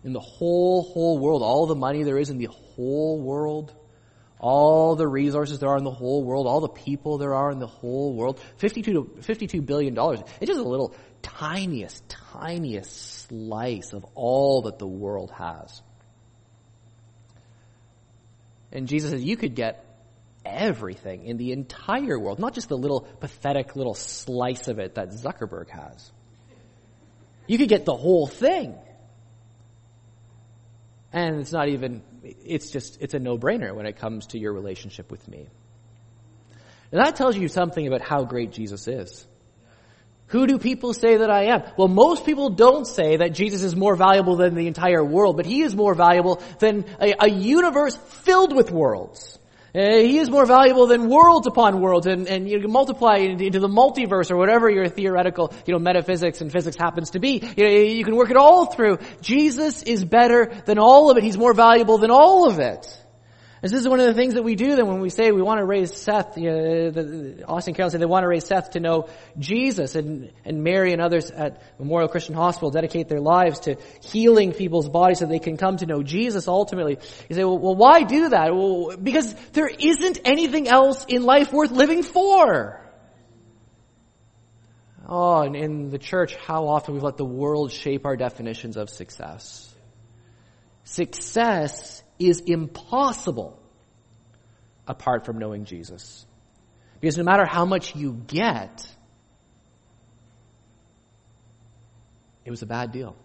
In 0.04 0.12
the 0.12 0.20
whole, 0.20 0.82
whole 0.82 1.18
world, 1.18 1.42
all 1.42 1.66
the 1.66 1.74
money 1.74 2.02
there 2.02 2.18
is 2.18 2.30
in 2.30 2.38
the 2.38 2.48
whole 2.50 3.20
world? 3.20 3.74
all 4.44 4.94
the 4.94 5.08
resources 5.08 5.58
there 5.58 5.70
are 5.70 5.78
in 5.78 5.84
the 5.84 5.90
whole 5.90 6.22
world, 6.22 6.46
all 6.46 6.60
the 6.60 6.68
people 6.68 7.16
there 7.16 7.34
are 7.34 7.50
in 7.50 7.58
the 7.58 7.66
whole 7.66 8.14
world. 8.14 8.38
52, 8.58 9.16
$52 9.20 9.64
billion. 9.64 9.96
It's 9.98 10.48
just 10.48 10.60
a 10.60 10.68
little 10.68 10.94
tiniest, 11.22 12.06
tiniest 12.08 13.26
slice 13.26 13.94
of 13.94 14.04
all 14.14 14.62
that 14.62 14.78
the 14.78 14.86
world 14.86 15.30
has. 15.30 15.80
And 18.70 18.86
Jesus 18.86 19.12
says 19.12 19.24
you 19.24 19.38
could 19.38 19.54
get 19.54 19.82
everything 20.44 21.24
in 21.24 21.38
the 21.38 21.52
entire 21.52 22.18
world, 22.18 22.38
not 22.38 22.54
just 22.54 22.68
the 22.68 22.76
little 22.76 23.00
pathetic 23.00 23.76
little 23.76 23.94
slice 23.94 24.68
of 24.68 24.78
it 24.78 24.96
that 24.96 25.08
Zuckerberg 25.10 25.70
has. 25.70 26.12
You 27.46 27.56
could 27.56 27.70
get 27.70 27.86
the 27.86 27.96
whole 27.96 28.26
thing. 28.26 28.74
And 31.14 31.38
it's 31.38 31.53
not 31.53 31.68
even, 31.68 32.03
it's 32.24 32.72
just, 32.72 33.00
it's 33.00 33.14
a 33.14 33.20
no-brainer 33.20 33.72
when 33.72 33.87
it 33.87 33.98
comes 34.00 34.27
to 34.29 34.38
your 34.38 34.53
relationship 34.53 35.12
with 35.12 35.27
me. 35.29 35.46
And 36.90 37.00
that 37.00 37.14
tells 37.14 37.37
you 37.37 37.46
something 37.46 37.87
about 37.87 38.00
how 38.00 38.24
great 38.24 38.50
Jesus 38.50 38.88
is. 38.88 39.24
Who 40.29 40.48
do 40.48 40.59
people 40.59 40.92
say 40.92 41.18
that 41.18 41.31
I 41.31 41.44
am? 41.44 41.62
Well, 41.77 41.87
most 41.87 42.27
people 42.27 42.50
don't 42.50 42.85
say 42.85 43.18
that 43.18 43.33
Jesus 43.33 43.62
is 43.62 43.77
more 43.77 43.94
valuable 43.94 44.35
than 44.35 44.57
the 44.57 44.66
entire 44.66 45.05
world, 45.05 45.37
but 45.37 45.46
he 45.46 45.62
is 45.62 45.77
more 45.77 45.94
valuable 45.94 46.42
than 46.59 46.85
a, 47.00 47.14
a 47.20 47.31
universe 47.31 47.94
filled 47.94 48.53
with 48.53 48.72
worlds. 48.72 49.38
Uh, 49.74 49.96
he 49.96 50.18
is 50.18 50.30
more 50.30 50.46
valuable 50.46 50.87
than 50.87 51.08
worlds 51.08 51.48
upon 51.48 51.80
worlds, 51.80 52.06
and, 52.06 52.28
and 52.28 52.48
you 52.48 52.60
can 52.60 52.70
multiply 52.70 53.16
into, 53.16 53.44
into 53.44 53.58
the 53.58 53.68
multiverse 53.68 54.30
or 54.30 54.37
whatever 54.37 54.70
your 54.70 54.88
theoretical, 54.88 55.52
you 55.66 55.72
know, 55.72 55.80
metaphysics 55.80 56.40
and 56.40 56.52
physics 56.52 56.76
happens 56.76 57.10
to 57.10 57.18
be. 57.18 57.42
You 57.56 57.64
know, 57.64 57.70
you 57.70 58.04
can 58.04 58.14
work 58.14 58.30
it 58.30 58.37
all 58.37 58.66
through. 58.66 58.98
Jesus 59.20 59.82
is 59.82 60.04
better 60.04 60.52
than 60.64 60.78
all 60.78 61.10
of 61.10 61.16
it. 61.16 61.24
He's 61.24 61.37
more 61.37 61.54
valuable 61.54 61.98
than 61.98 62.12
all 62.12 62.48
of 62.48 62.60
it. 62.60 63.03
This 63.64 63.81
is 63.81 63.88
one 63.88 63.98
of 63.98 64.05
the 64.05 64.12
things 64.12 64.35
that 64.35 64.42
we 64.42 64.57
do 64.57 64.77
then 64.77 64.87
when 64.88 65.00
we 65.00 65.09
say 65.09 65.31
we 65.31 65.40
want 65.40 65.59
to 65.59 65.64
raise 65.64 65.96
Seth, 65.96 66.37
you 66.37 66.50
know, 66.50 66.90
the, 66.90 67.44
Austin 67.48 67.72
Carroll 67.72 67.88
said 67.88 67.98
they 67.98 68.05
want 68.05 68.24
to 68.24 68.29
raise 68.29 68.44
Seth 68.44 68.72
to 68.72 68.81
know 68.81 69.09
Jesus 69.38 69.94
and, 69.94 70.33
and 70.44 70.62
Mary 70.62 70.92
and 70.92 71.00
others 71.00 71.31
at 71.31 71.62
Memorial 71.79 72.11
Christian 72.11 72.35
Hospital 72.35 72.70
dedicate 72.70 73.09
their 73.09 73.22
lives 73.22 73.61
to 73.61 73.77
healing 74.03 74.53
people's 74.53 74.87
bodies 74.87 75.20
so 75.20 75.24
they 75.24 75.38
can 75.38 75.57
come 75.57 75.79
to 75.79 75.87
know 75.87 76.03
Jesus 76.03 76.46
ultimately. 76.46 76.98
You 77.31 77.37
say, 77.37 77.44
well, 77.44 77.57
well 77.57 77.74
why 77.74 78.03
do 78.03 78.29
that? 78.29 78.55
Well, 78.55 78.98
because 78.98 79.33
there 79.53 79.68
isn't 79.68 80.20
anything 80.27 80.68
else 80.68 81.07
in 81.09 81.22
life 81.22 81.50
worth 81.50 81.70
living 81.70 82.03
for. 82.03 82.87
Oh, 85.09 85.40
and 85.40 85.57
in 85.57 85.88
the 85.88 85.98
church, 85.98 86.37
how 86.37 86.68
often 86.68 86.92
we've 86.92 87.03
let 87.03 87.16
the 87.16 87.24
world 87.24 87.72
shape 87.72 88.05
our 88.05 88.16
definitions 88.16 88.77
of 88.77 88.90
success. 88.90 89.74
Success 90.85 92.03
is 92.18 92.40
impossible 92.40 93.59
apart 94.87 95.24
from 95.24 95.38
knowing 95.38 95.64
Jesus. 95.64 96.27
Because 97.00 97.18
no 97.18 97.24
matter 97.24 97.44
how 97.44 97.64
much 97.64 97.96
you 97.96 98.12
get, 98.12 98.88
it 102.44 102.50
was 102.50 102.62
a 102.62 102.66
bad 102.66 102.92
deal. 102.92 103.16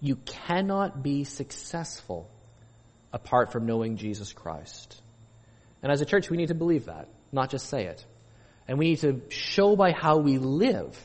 You 0.00 0.16
cannot 0.16 1.02
be 1.02 1.24
successful 1.24 2.30
apart 3.12 3.52
from 3.52 3.66
knowing 3.66 3.96
Jesus 3.96 4.32
Christ. 4.32 5.00
And 5.82 5.90
as 5.90 6.00
a 6.00 6.06
church, 6.06 6.30
we 6.30 6.36
need 6.36 6.48
to 6.48 6.54
believe 6.54 6.86
that, 6.86 7.08
not 7.32 7.50
just 7.50 7.68
say 7.68 7.86
it. 7.86 8.04
And 8.66 8.78
we 8.78 8.90
need 8.90 9.00
to 9.00 9.22
show 9.30 9.76
by 9.76 9.92
how 9.92 10.18
we 10.18 10.38
live 10.38 10.98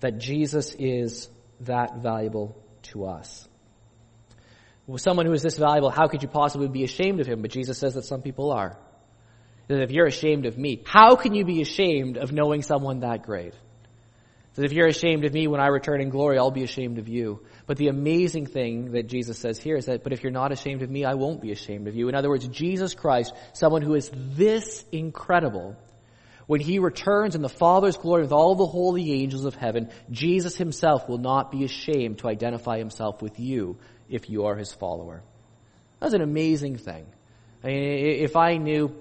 that 0.00 0.18
Jesus 0.18 0.74
is 0.78 1.28
that 1.60 1.96
valuable 1.96 2.62
to 2.82 3.06
us 3.06 3.48
well, 4.86 4.98
someone 4.98 5.26
who 5.26 5.32
is 5.32 5.42
this 5.42 5.56
valuable, 5.56 5.90
how 5.90 6.08
could 6.08 6.22
you 6.22 6.28
possibly 6.28 6.68
be 6.68 6.84
ashamed 6.84 7.20
of 7.20 7.26
him? 7.26 7.40
But 7.40 7.50
Jesus 7.50 7.78
says 7.78 7.94
that 7.94 8.04
some 8.04 8.20
people 8.22 8.52
are. 8.52 8.76
That 9.68 9.80
if 9.80 9.90
you're 9.90 10.06
ashamed 10.06 10.44
of 10.44 10.58
me, 10.58 10.82
how 10.84 11.16
can 11.16 11.34
you 11.34 11.44
be 11.44 11.62
ashamed 11.62 12.18
of 12.18 12.32
knowing 12.32 12.62
someone 12.62 13.00
that 13.00 13.22
great? 13.22 13.54
That 14.54 14.66
if 14.66 14.72
you're 14.72 14.86
ashamed 14.86 15.24
of 15.24 15.32
me 15.32 15.48
when 15.48 15.60
I 15.60 15.68
return 15.68 16.00
in 16.00 16.10
glory, 16.10 16.38
I'll 16.38 16.50
be 16.50 16.62
ashamed 16.62 16.98
of 16.98 17.08
you. 17.08 17.40
But 17.66 17.78
the 17.78 17.88
amazing 17.88 18.46
thing 18.46 18.92
that 18.92 19.08
Jesus 19.08 19.38
says 19.38 19.58
here 19.58 19.76
is 19.76 19.86
that, 19.86 20.04
but 20.04 20.12
if 20.12 20.22
you're 20.22 20.30
not 20.30 20.52
ashamed 20.52 20.82
of 20.82 20.90
me, 20.90 21.04
I 21.04 21.14
won't 21.14 21.40
be 21.40 21.50
ashamed 21.50 21.88
of 21.88 21.96
you. 21.96 22.08
In 22.08 22.14
other 22.14 22.28
words, 22.28 22.46
Jesus 22.46 22.94
Christ, 22.94 23.32
someone 23.54 23.82
who 23.82 23.94
is 23.94 24.10
this 24.14 24.84
incredible, 24.92 25.76
when 26.46 26.60
he 26.60 26.78
returns 26.78 27.34
in 27.34 27.42
the 27.42 27.48
Father's 27.48 27.96
glory 27.96 28.22
with 28.22 28.32
all 28.32 28.54
the 28.54 28.66
holy 28.66 29.12
angels 29.12 29.46
of 29.46 29.54
heaven, 29.54 29.90
Jesus 30.10 30.56
himself 30.56 31.08
will 31.08 31.18
not 31.18 31.50
be 31.50 31.64
ashamed 31.64 32.18
to 32.18 32.28
identify 32.28 32.78
himself 32.78 33.22
with 33.22 33.40
you 33.40 33.78
if 34.14 34.30
you 34.30 34.46
are 34.46 34.54
his 34.54 34.72
follower. 34.72 35.24
That's 35.98 36.14
an 36.14 36.22
amazing 36.22 36.76
thing. 36.76 37.04
I 37.64 37.66
mean, 37.66 37.82
if 38.22 38.36
I 38.36 38.58
knew 38.58 38.94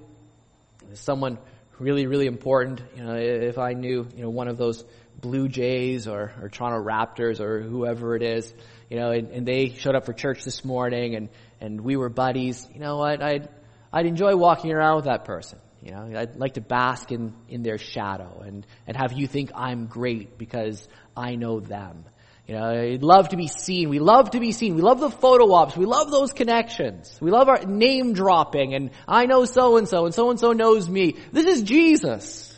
someone 0.93 1.37
really, 1.77 2.07
really 2.07 2.25
important, 2.25 2.81
you 2.95 3.03
know, 3.03 3.13
if 3.15 3.59
I 3.59 3.73
knew, 3.73 4.07
you 4.15 4.23
know, 4.23 4.31
one 4.31 4.47
of 4.47 4.57
those 4.57 4.83
Blue 5.21 5.47
Jays 5.47 6.07
or, 6.07 6.33
or 6.41 6.49
Toronto 6.49 6.83
Raptors 6.83 7.39
or 7.39 7.61
whoever 7.61 8.15
it 8.15 8.23
is, 8.23 8.51
you 8.89 8.97
know, 8.97 9.11
and, 9.11 9.29
and 9.29 9.47
they 9.47 9.69
showed 9.69 9.95
up 9.95 10.05
for 10.05 10.13
church 10.13 10.43
this 10.43 10.65
morning 10.65 11.15
and, 11.15 11.29
and 11.61 11.81
we 11.81 11.95
were 11.95 12.09
buddies, 12.09 12.67
you 12.73 12.79
know 12.79 12.97
what, 12.97 13.21
I'd, 13.21 13.49
I'd 13.91 14.07
enjoy 14.07 14.35
walking 14.35 14.71
around 14.71 14.95
with 14.95 15.05
that 15.05 15.25
person. 15.25 15.59
You 15.83 15.91
know, 15.91 16.11
I'd 16.17 16.37
like 16.37 16.53
to 16.53 16.61
bask 16.61 17.11
in, 17.11 17.33
in 17.49 17.61
their 17.61 17.77
shadow 17.77 18.41
and, 18.43 18.65
and 18.87 18.97
have 18.97 19.13
you 19.13 19.27
think 19.27 19.51
I'm 19.53 19.85
great 19.85 20.39
because 20.39 20.87
I 21.15 21.35
know 21.35 21.59
them. 21.59 22.05
You 22.47 22.55
know, 22.55 22.73
we'd 22.73 23.03
love 23.03 23.29
to 23.29 23.37
be 23.37 23.47
seen. 23.47 23.89
We 23.89 23.99
love 23.99 24.31
to 24.31 24.39
be 24.39 24.51
seen. 24.51 24.75
We 24.75 24.81
love 24.81 24.99
the 24.99 25.09
photo 25.09 25.53
ops. 25.53 25.77
We 25.77 25.85
love 25.85 26.11
those 26.11 26.33
connections. 26.33 27.17
We 27.21 27.31
love 27.31 27.47
our 27.47 27.63
name 27.63 28.13
dropping 28.13 28.73
and 28.73 28.91
I 29.07 29.25
know 29.25 29.45
so 29.45 29.77
and 29.77 29.87
so 29.87 30.05
and 30.05 30.13
so 30.13 30.29
and 30.29 30.39
so 30.39 30.51
knows 30.51 30.89
me. 30.89 31.15
This 31.31 31.45
is 31.45 31.61
Jesus. 31.61 32.49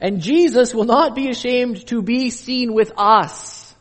And 0.00 0.20
Jesus 0.20 0.74
will 0.74 0.84
not 0.84 1.14
be 1.14 1.28
ashamed 1.28 1.86
to 1.88 2.02
be 2.02 2.30
seen 2.30 2.72
with 2.72 2.92
us 2.96 3.74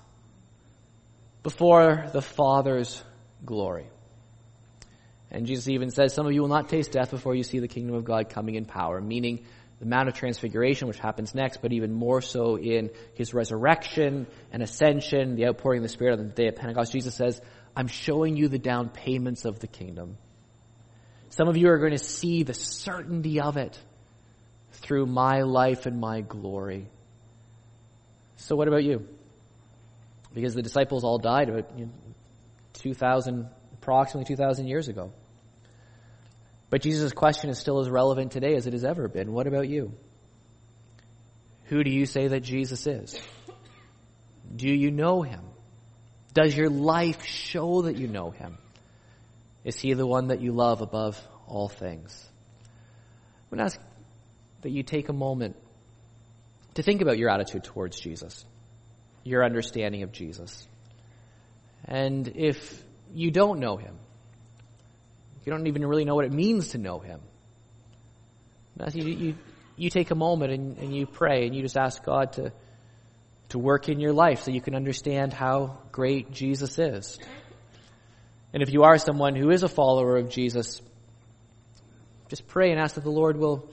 before 1.43 2.07
the 2.11 2.21
Father's 2.21 3.01
glory. 3.45 3.88
And 5.31 5.45
Jesus 5.45 5.67
even 5.67 5.91
says, 5.91 6.13
some 6.13 6.25
of 6.25 6.31
you 6.31 6.41
will 6.41 6.49
not 6.49 6.69
taste 6.69 6.91
death 6.91 7.11
before 7.11 7.35
you 7.35 7.43
see 7.43 7.59
the 7.59 7.67
kingdom 7.67 7.95
of 7.95 8.05
God 8.05 8.29
coming 8.29 8.55
in 8.55 8.65
power, 8.65 9.01
meaning 9.01 9.45
the 9.79 9.85
Mount 9.85 10.07
of 10.07 10.13
Transfiguration, 10.13 10.88
which 10.88 10.99
happens 10.99 11.35
next, 11.35 11.61
but 11.61 11.73
even 11.73 11.91
more 11.91 12.21
so 12.21 12.57
in 12.57 12.89
his 13.15 13.33
resurrection 13.33 14.27
and 14.51 14.63
ascension, 14.63 15.35
the 15.35 15.47
outpouring 15.47 15.79
of 15.79 15.83
the 15.83 15.89
Spirit 15.89 16.19
on 16.19 16.27
the 16.27 16.33
day 16.33 16.47
of 16.47 16.55
Pentecost. 16.55 16.93
Jesus 16.93 17.13
says, 17.13 17.41
I'm 17.75 17.88
showing 17.88 18.38
you 18.38 18.47
the 18.47 18.59
down 18.59 18.89
payments 18.89 19.43
of 19.43 19.59
the 19.59 19.67
kingdom. 19.67 20.17
Some 21.29 21.49
of 21.49 21.57
you 21.57 21.69
are 21.69 21.77
going 21.77 21.91
to 21.91 21.97
see 21.97 22.43
the 22.43 22.53
certainty 22.53 23.41
of 23.41 23.57
it 23.57 23.77
through 24.71 25.05
my 25.05 25.41
life 25.41 25.85
and 25.85 25.99
my 25.99 26.21
glory. 26.21 26.88
So 28.38 28.55
what 28.55 28.67
about 28.67 28.83
you? 28.83 29.05
Because 30.33 30.53
the 30.53 30.61
disciples 30.61 31.03
all 31.03 31.17
died 31.17 31.49
about 31.49 31.69
2,000, 32.73 33.49
approximately 33.73 34.25
2,000 34.35 34.67
years 34.67 34.88
ago. 34.88 35.11
But 36.69 36.82
Jesus' 36.82 37.13
question 37.13 37.49
is 37.49 37.60
still 37.60 37.80
as 37.80 37.89
relevant 37.89 38.32
today 38.32 38.56
as 38.56 38.67
it 38.67 38.73
has 38.73 38.84
ever 38.84 39.08
been. 39.08 39.32
What 39.32 39.48
about 39.48 39.69
you? 39.69 39.94
Who 41.65 41.83
do 41.83 41.89
you 41.89 42.06
say 42.06 42.27
that 42.27 42.42
Jesus 42.42 42.85
is? 42.87 43.19
Do 44.56 44.69
you 44.69 44.92
know 44.92 45.21
him? 45.21 45.42
Does 46.33 46.56
your 46.56 46.69
life 46.69 47.25
show 47.25 47.83
that 47.83 47.98
you 47.98 48.08
know 48.08 48.29
him? 48.29 48.58
Is 49.63 49.79
he 49.79 49.94
the 49.94 50.06
one 50.06 50.27
that 50.27 50.42
you 50.42 50.52
love 50.52 50.81
above 50.81 51.19
all 51.48 51.69
things? 51.69 52.27
I'm 53.52 53.58
going 53.58 53.67
to 53.67 53.73
ask 53.73 53.79
that 54.62 54.71
you 54.71 54.83
take 54.83 55.10
a 55.10 55.13
moment 55.13 55.56
to 56.75 56.83
think 56.83 57.02
about 57.02 57.17
your 57.17 57.29
attitude 57.29 57.63
towards 57.63 58.00
Jesus, 58.00 58.46
your 59.23 59.44
understanding 59.44 60.04
of 60.04 60.12
Jesus. 60.12 60.67
And 61.85 62.27
if 62.35 62.83
you 63.13 63.31
don't 63.31 63.60
know 63.60 63.77
him, 63.77 63.98
you 65.46 65.52
don't 65.52 65.67
even 65.67 65.85
really 65.85 66.06
know 66.06 66.15
what 66.15 66.25
it 66.25 66.31
means 66.31 66.69
to 66.69 66.77
know 66.77 67.00
him, 67.00 67.21
you, 68.93 69.04
you, 69.04 69.35
you 69.77 69.89
take 69.89 70.12
a 70.12 70.15
moment 70.15 70.52
and, 70.52 70.77
and 70.77 70.96
you 70.96 71.06
pray 71.06 71.46
and 71.46 71.56
you 71.56 71.62
just 71.62 71.77
ask 71.77 72.04
God 72.04 72.33
to, 72.33 72.52
to 73.50 73.60
work 73.60 73.89
in 73.89 74.00
your 74.00 74.13
life 74.13 74.43
so 74.43 74.52
you 74.52 74.62
can 74.62 74.75
understand 74.75 75.33
how 75.33 75.79
great 75.91 76.31
Jesus 76.31 76.77
is. 76.77 77.19
And 78.54 78.63
if 78.63 78.71
you 78.71 78.83
are 78.83 78.98
someone 78.98 79.35
who 79.35 79.50
is 79.50 79.63
a 79.63 79.67
follower 79.67 80.17
of 80.17 80.29
Jesus, 80.29 80.81
just 82.29 82.48
pray 82.48 82.71
and 82.71 82.79
ask 82.79 82.96
that 82.96 83.04
the 83.04 83.12
Lord 83.12 83.37
will, 83.37 83.69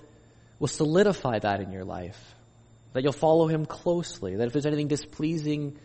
will 0.59 0.69
solidify 0.69 1.39
that 1.39 1.61
in 1.61 1.73
your 1.73 1.85
life. 1.85 2.21
That 2.93 3.03
you'll 3.03 3.13
follow 3.13 3.47
Him 3.47 3.65
closely. 3.65 4.37
That 4.37 4.47
if 4.49 4.53
there's 4.53 4.67
anything 4.67 4.89
displeasing 4.89 5.79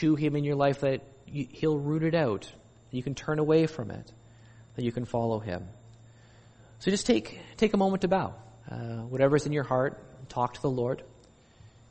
to 0.00 0.14
Him 0.14 0.36
in 0.36 0.44
your 0.44 0.54
life, 0.54 0.80
that 0.80 1.02
He'll 1.26 1.78
root 1.78 2.04
it 2.04 2.14
out. 2.14 2.50
You 2.90 3.02
can 3.02 3.14
turn 3.14 3.38
away 3.38 3.66
from 3.66 3.90
it. 3.90 4.10
That 4.76 4.84
you 4.84 4.92
can 4.92 5.04
follow 5.04 5.38
Him. 5.38 5.68
So 6.80 6.90
just 6.90 7.06
take, 7.06 7.38
take 7.56 7.74
a 7.74 7.76
moment 7.76 8.02
to 8.02 8.08
bow. 8.08 8.34
Uh, 8.70 8.76
whatever's 9.06 9.46
in 9.46 9.52
your 9.52 9.62
heart, 9.62 10.28
talk 10.28 10.54
to 10.54 10.62
the 10.62 10.70
Lord. 10.70 11.02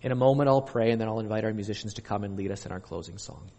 In 0.02 0.12
a 0.12 0.16
moment, 0.16 0.50
I'll 0.50 0.62
pray, 0.62 0.92
and 0.92 1.00
then 1.00 1.08
I'll 1.08 1.20
invite 1.20 1.46
our 1.46 1.54
musicians 1.54 1.96
to 1.96 2.02
come 2.02 2.24
and 2.24 2.36
lead 2.38 2.52
us 2.52 2.66
in 2.66 2.72
our 2.72 2.80
closing 2.80 3.18
song. 3.18 3.50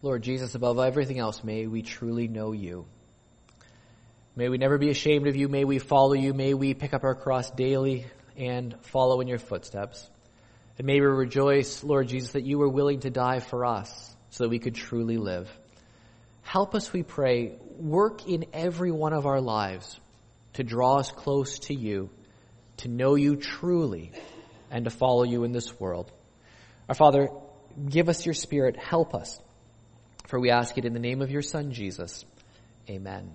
Lord 0.00 0.22
Jesus, 0.22 0.54
above 0.54 0.78
everything 0.78 1.18
else, 1.18 1.42
may 1.42 1.66
we 1.66 1.82
truly 1.82 2.28
know 2.28 2.52
you. 2.52 2.86
May 4.36 4.48
we 4.48 4.56
never 4.56 4.78
be 4.78 4.90
ashamed 4.90 5.26
of 5.26 5.34
you. 5.34 5.48
May 5.48 5.64
we 5.64 5.80
follow 5.80 6.12
you. 6.12 6.32
May 6.32 6.54
we 6.54 6.72
pick 6.72 6.94
up 6.94 7.02
our 7.02 7.16
cross 7.16 7.50
daily 7.50 8.06
and 8.36 8.76
follow 8.82 9.20
in 9.20 9.26
your 9.26 9.40
footsteps. 9.40 10.08
And 10.78 10.86
may 10.86 11.00
we 11.00 11.06
rejoice, 11.06 11.82
Lord 11.82 12.06
Jesus, 12.06 12.32
that 12.32 12.44
you 12.44 12.58
were 12.58 12.68
willing 12.68 13.00
to 13.00 13.10
die 13.10 13.40
for 13.40 13.64
us 13.64 14.14
so 14.30 14.44
that 14.44 14.50
we 14.50 14.60
could 14.60 14.76
truly 14.76 15.16
live. 15.16 15.50
Help 16.42 16.76
us, 16.76 16.92
we 16.92 17.02
pray, 17.02 17.56
work 17.76 18.28
in 18.28 18.44
every 18.52 18.92
one 18.92 19.12
of 19.12 19.26
our 19.26 19.40
lives 19.40 19.98
to 20.52 20.62
draw 20.62 20.98
us 20.98 21.10
close 21.10 21.58
to 21.58 21.74
you, 21.74 22.08
to 22.76 22.88
know 22.88 23.16
you 23.16 23.34
truly, 23.34 24.12
and 24.70 24.84
to 24.84 24.90
follow 24.90 25.24
you 25.24 25.42
in 25.42 25.50
this 25.50 25.80
world. 25.80 26.12
Our 26.88 26.94
Father, 26.94 27.30
give 27.88 28.08
us 28.08 28.24
your 28.24 28.34
Spirit. 28.34 28.76
Help 28.76 29.16
us 29.16 29.40
for 30.28 30.38
we 30.38 30.50
ask 30.50 30.76
it 30.76 30.84
in 30.84 30.92
the 30.92 31.00
name 31.00 31.22
of 31.22 31.30
your 31.30 31.40
Son, 31.40 31.72
Jesus. 31.72 32.26
Amen. 32.88 33.32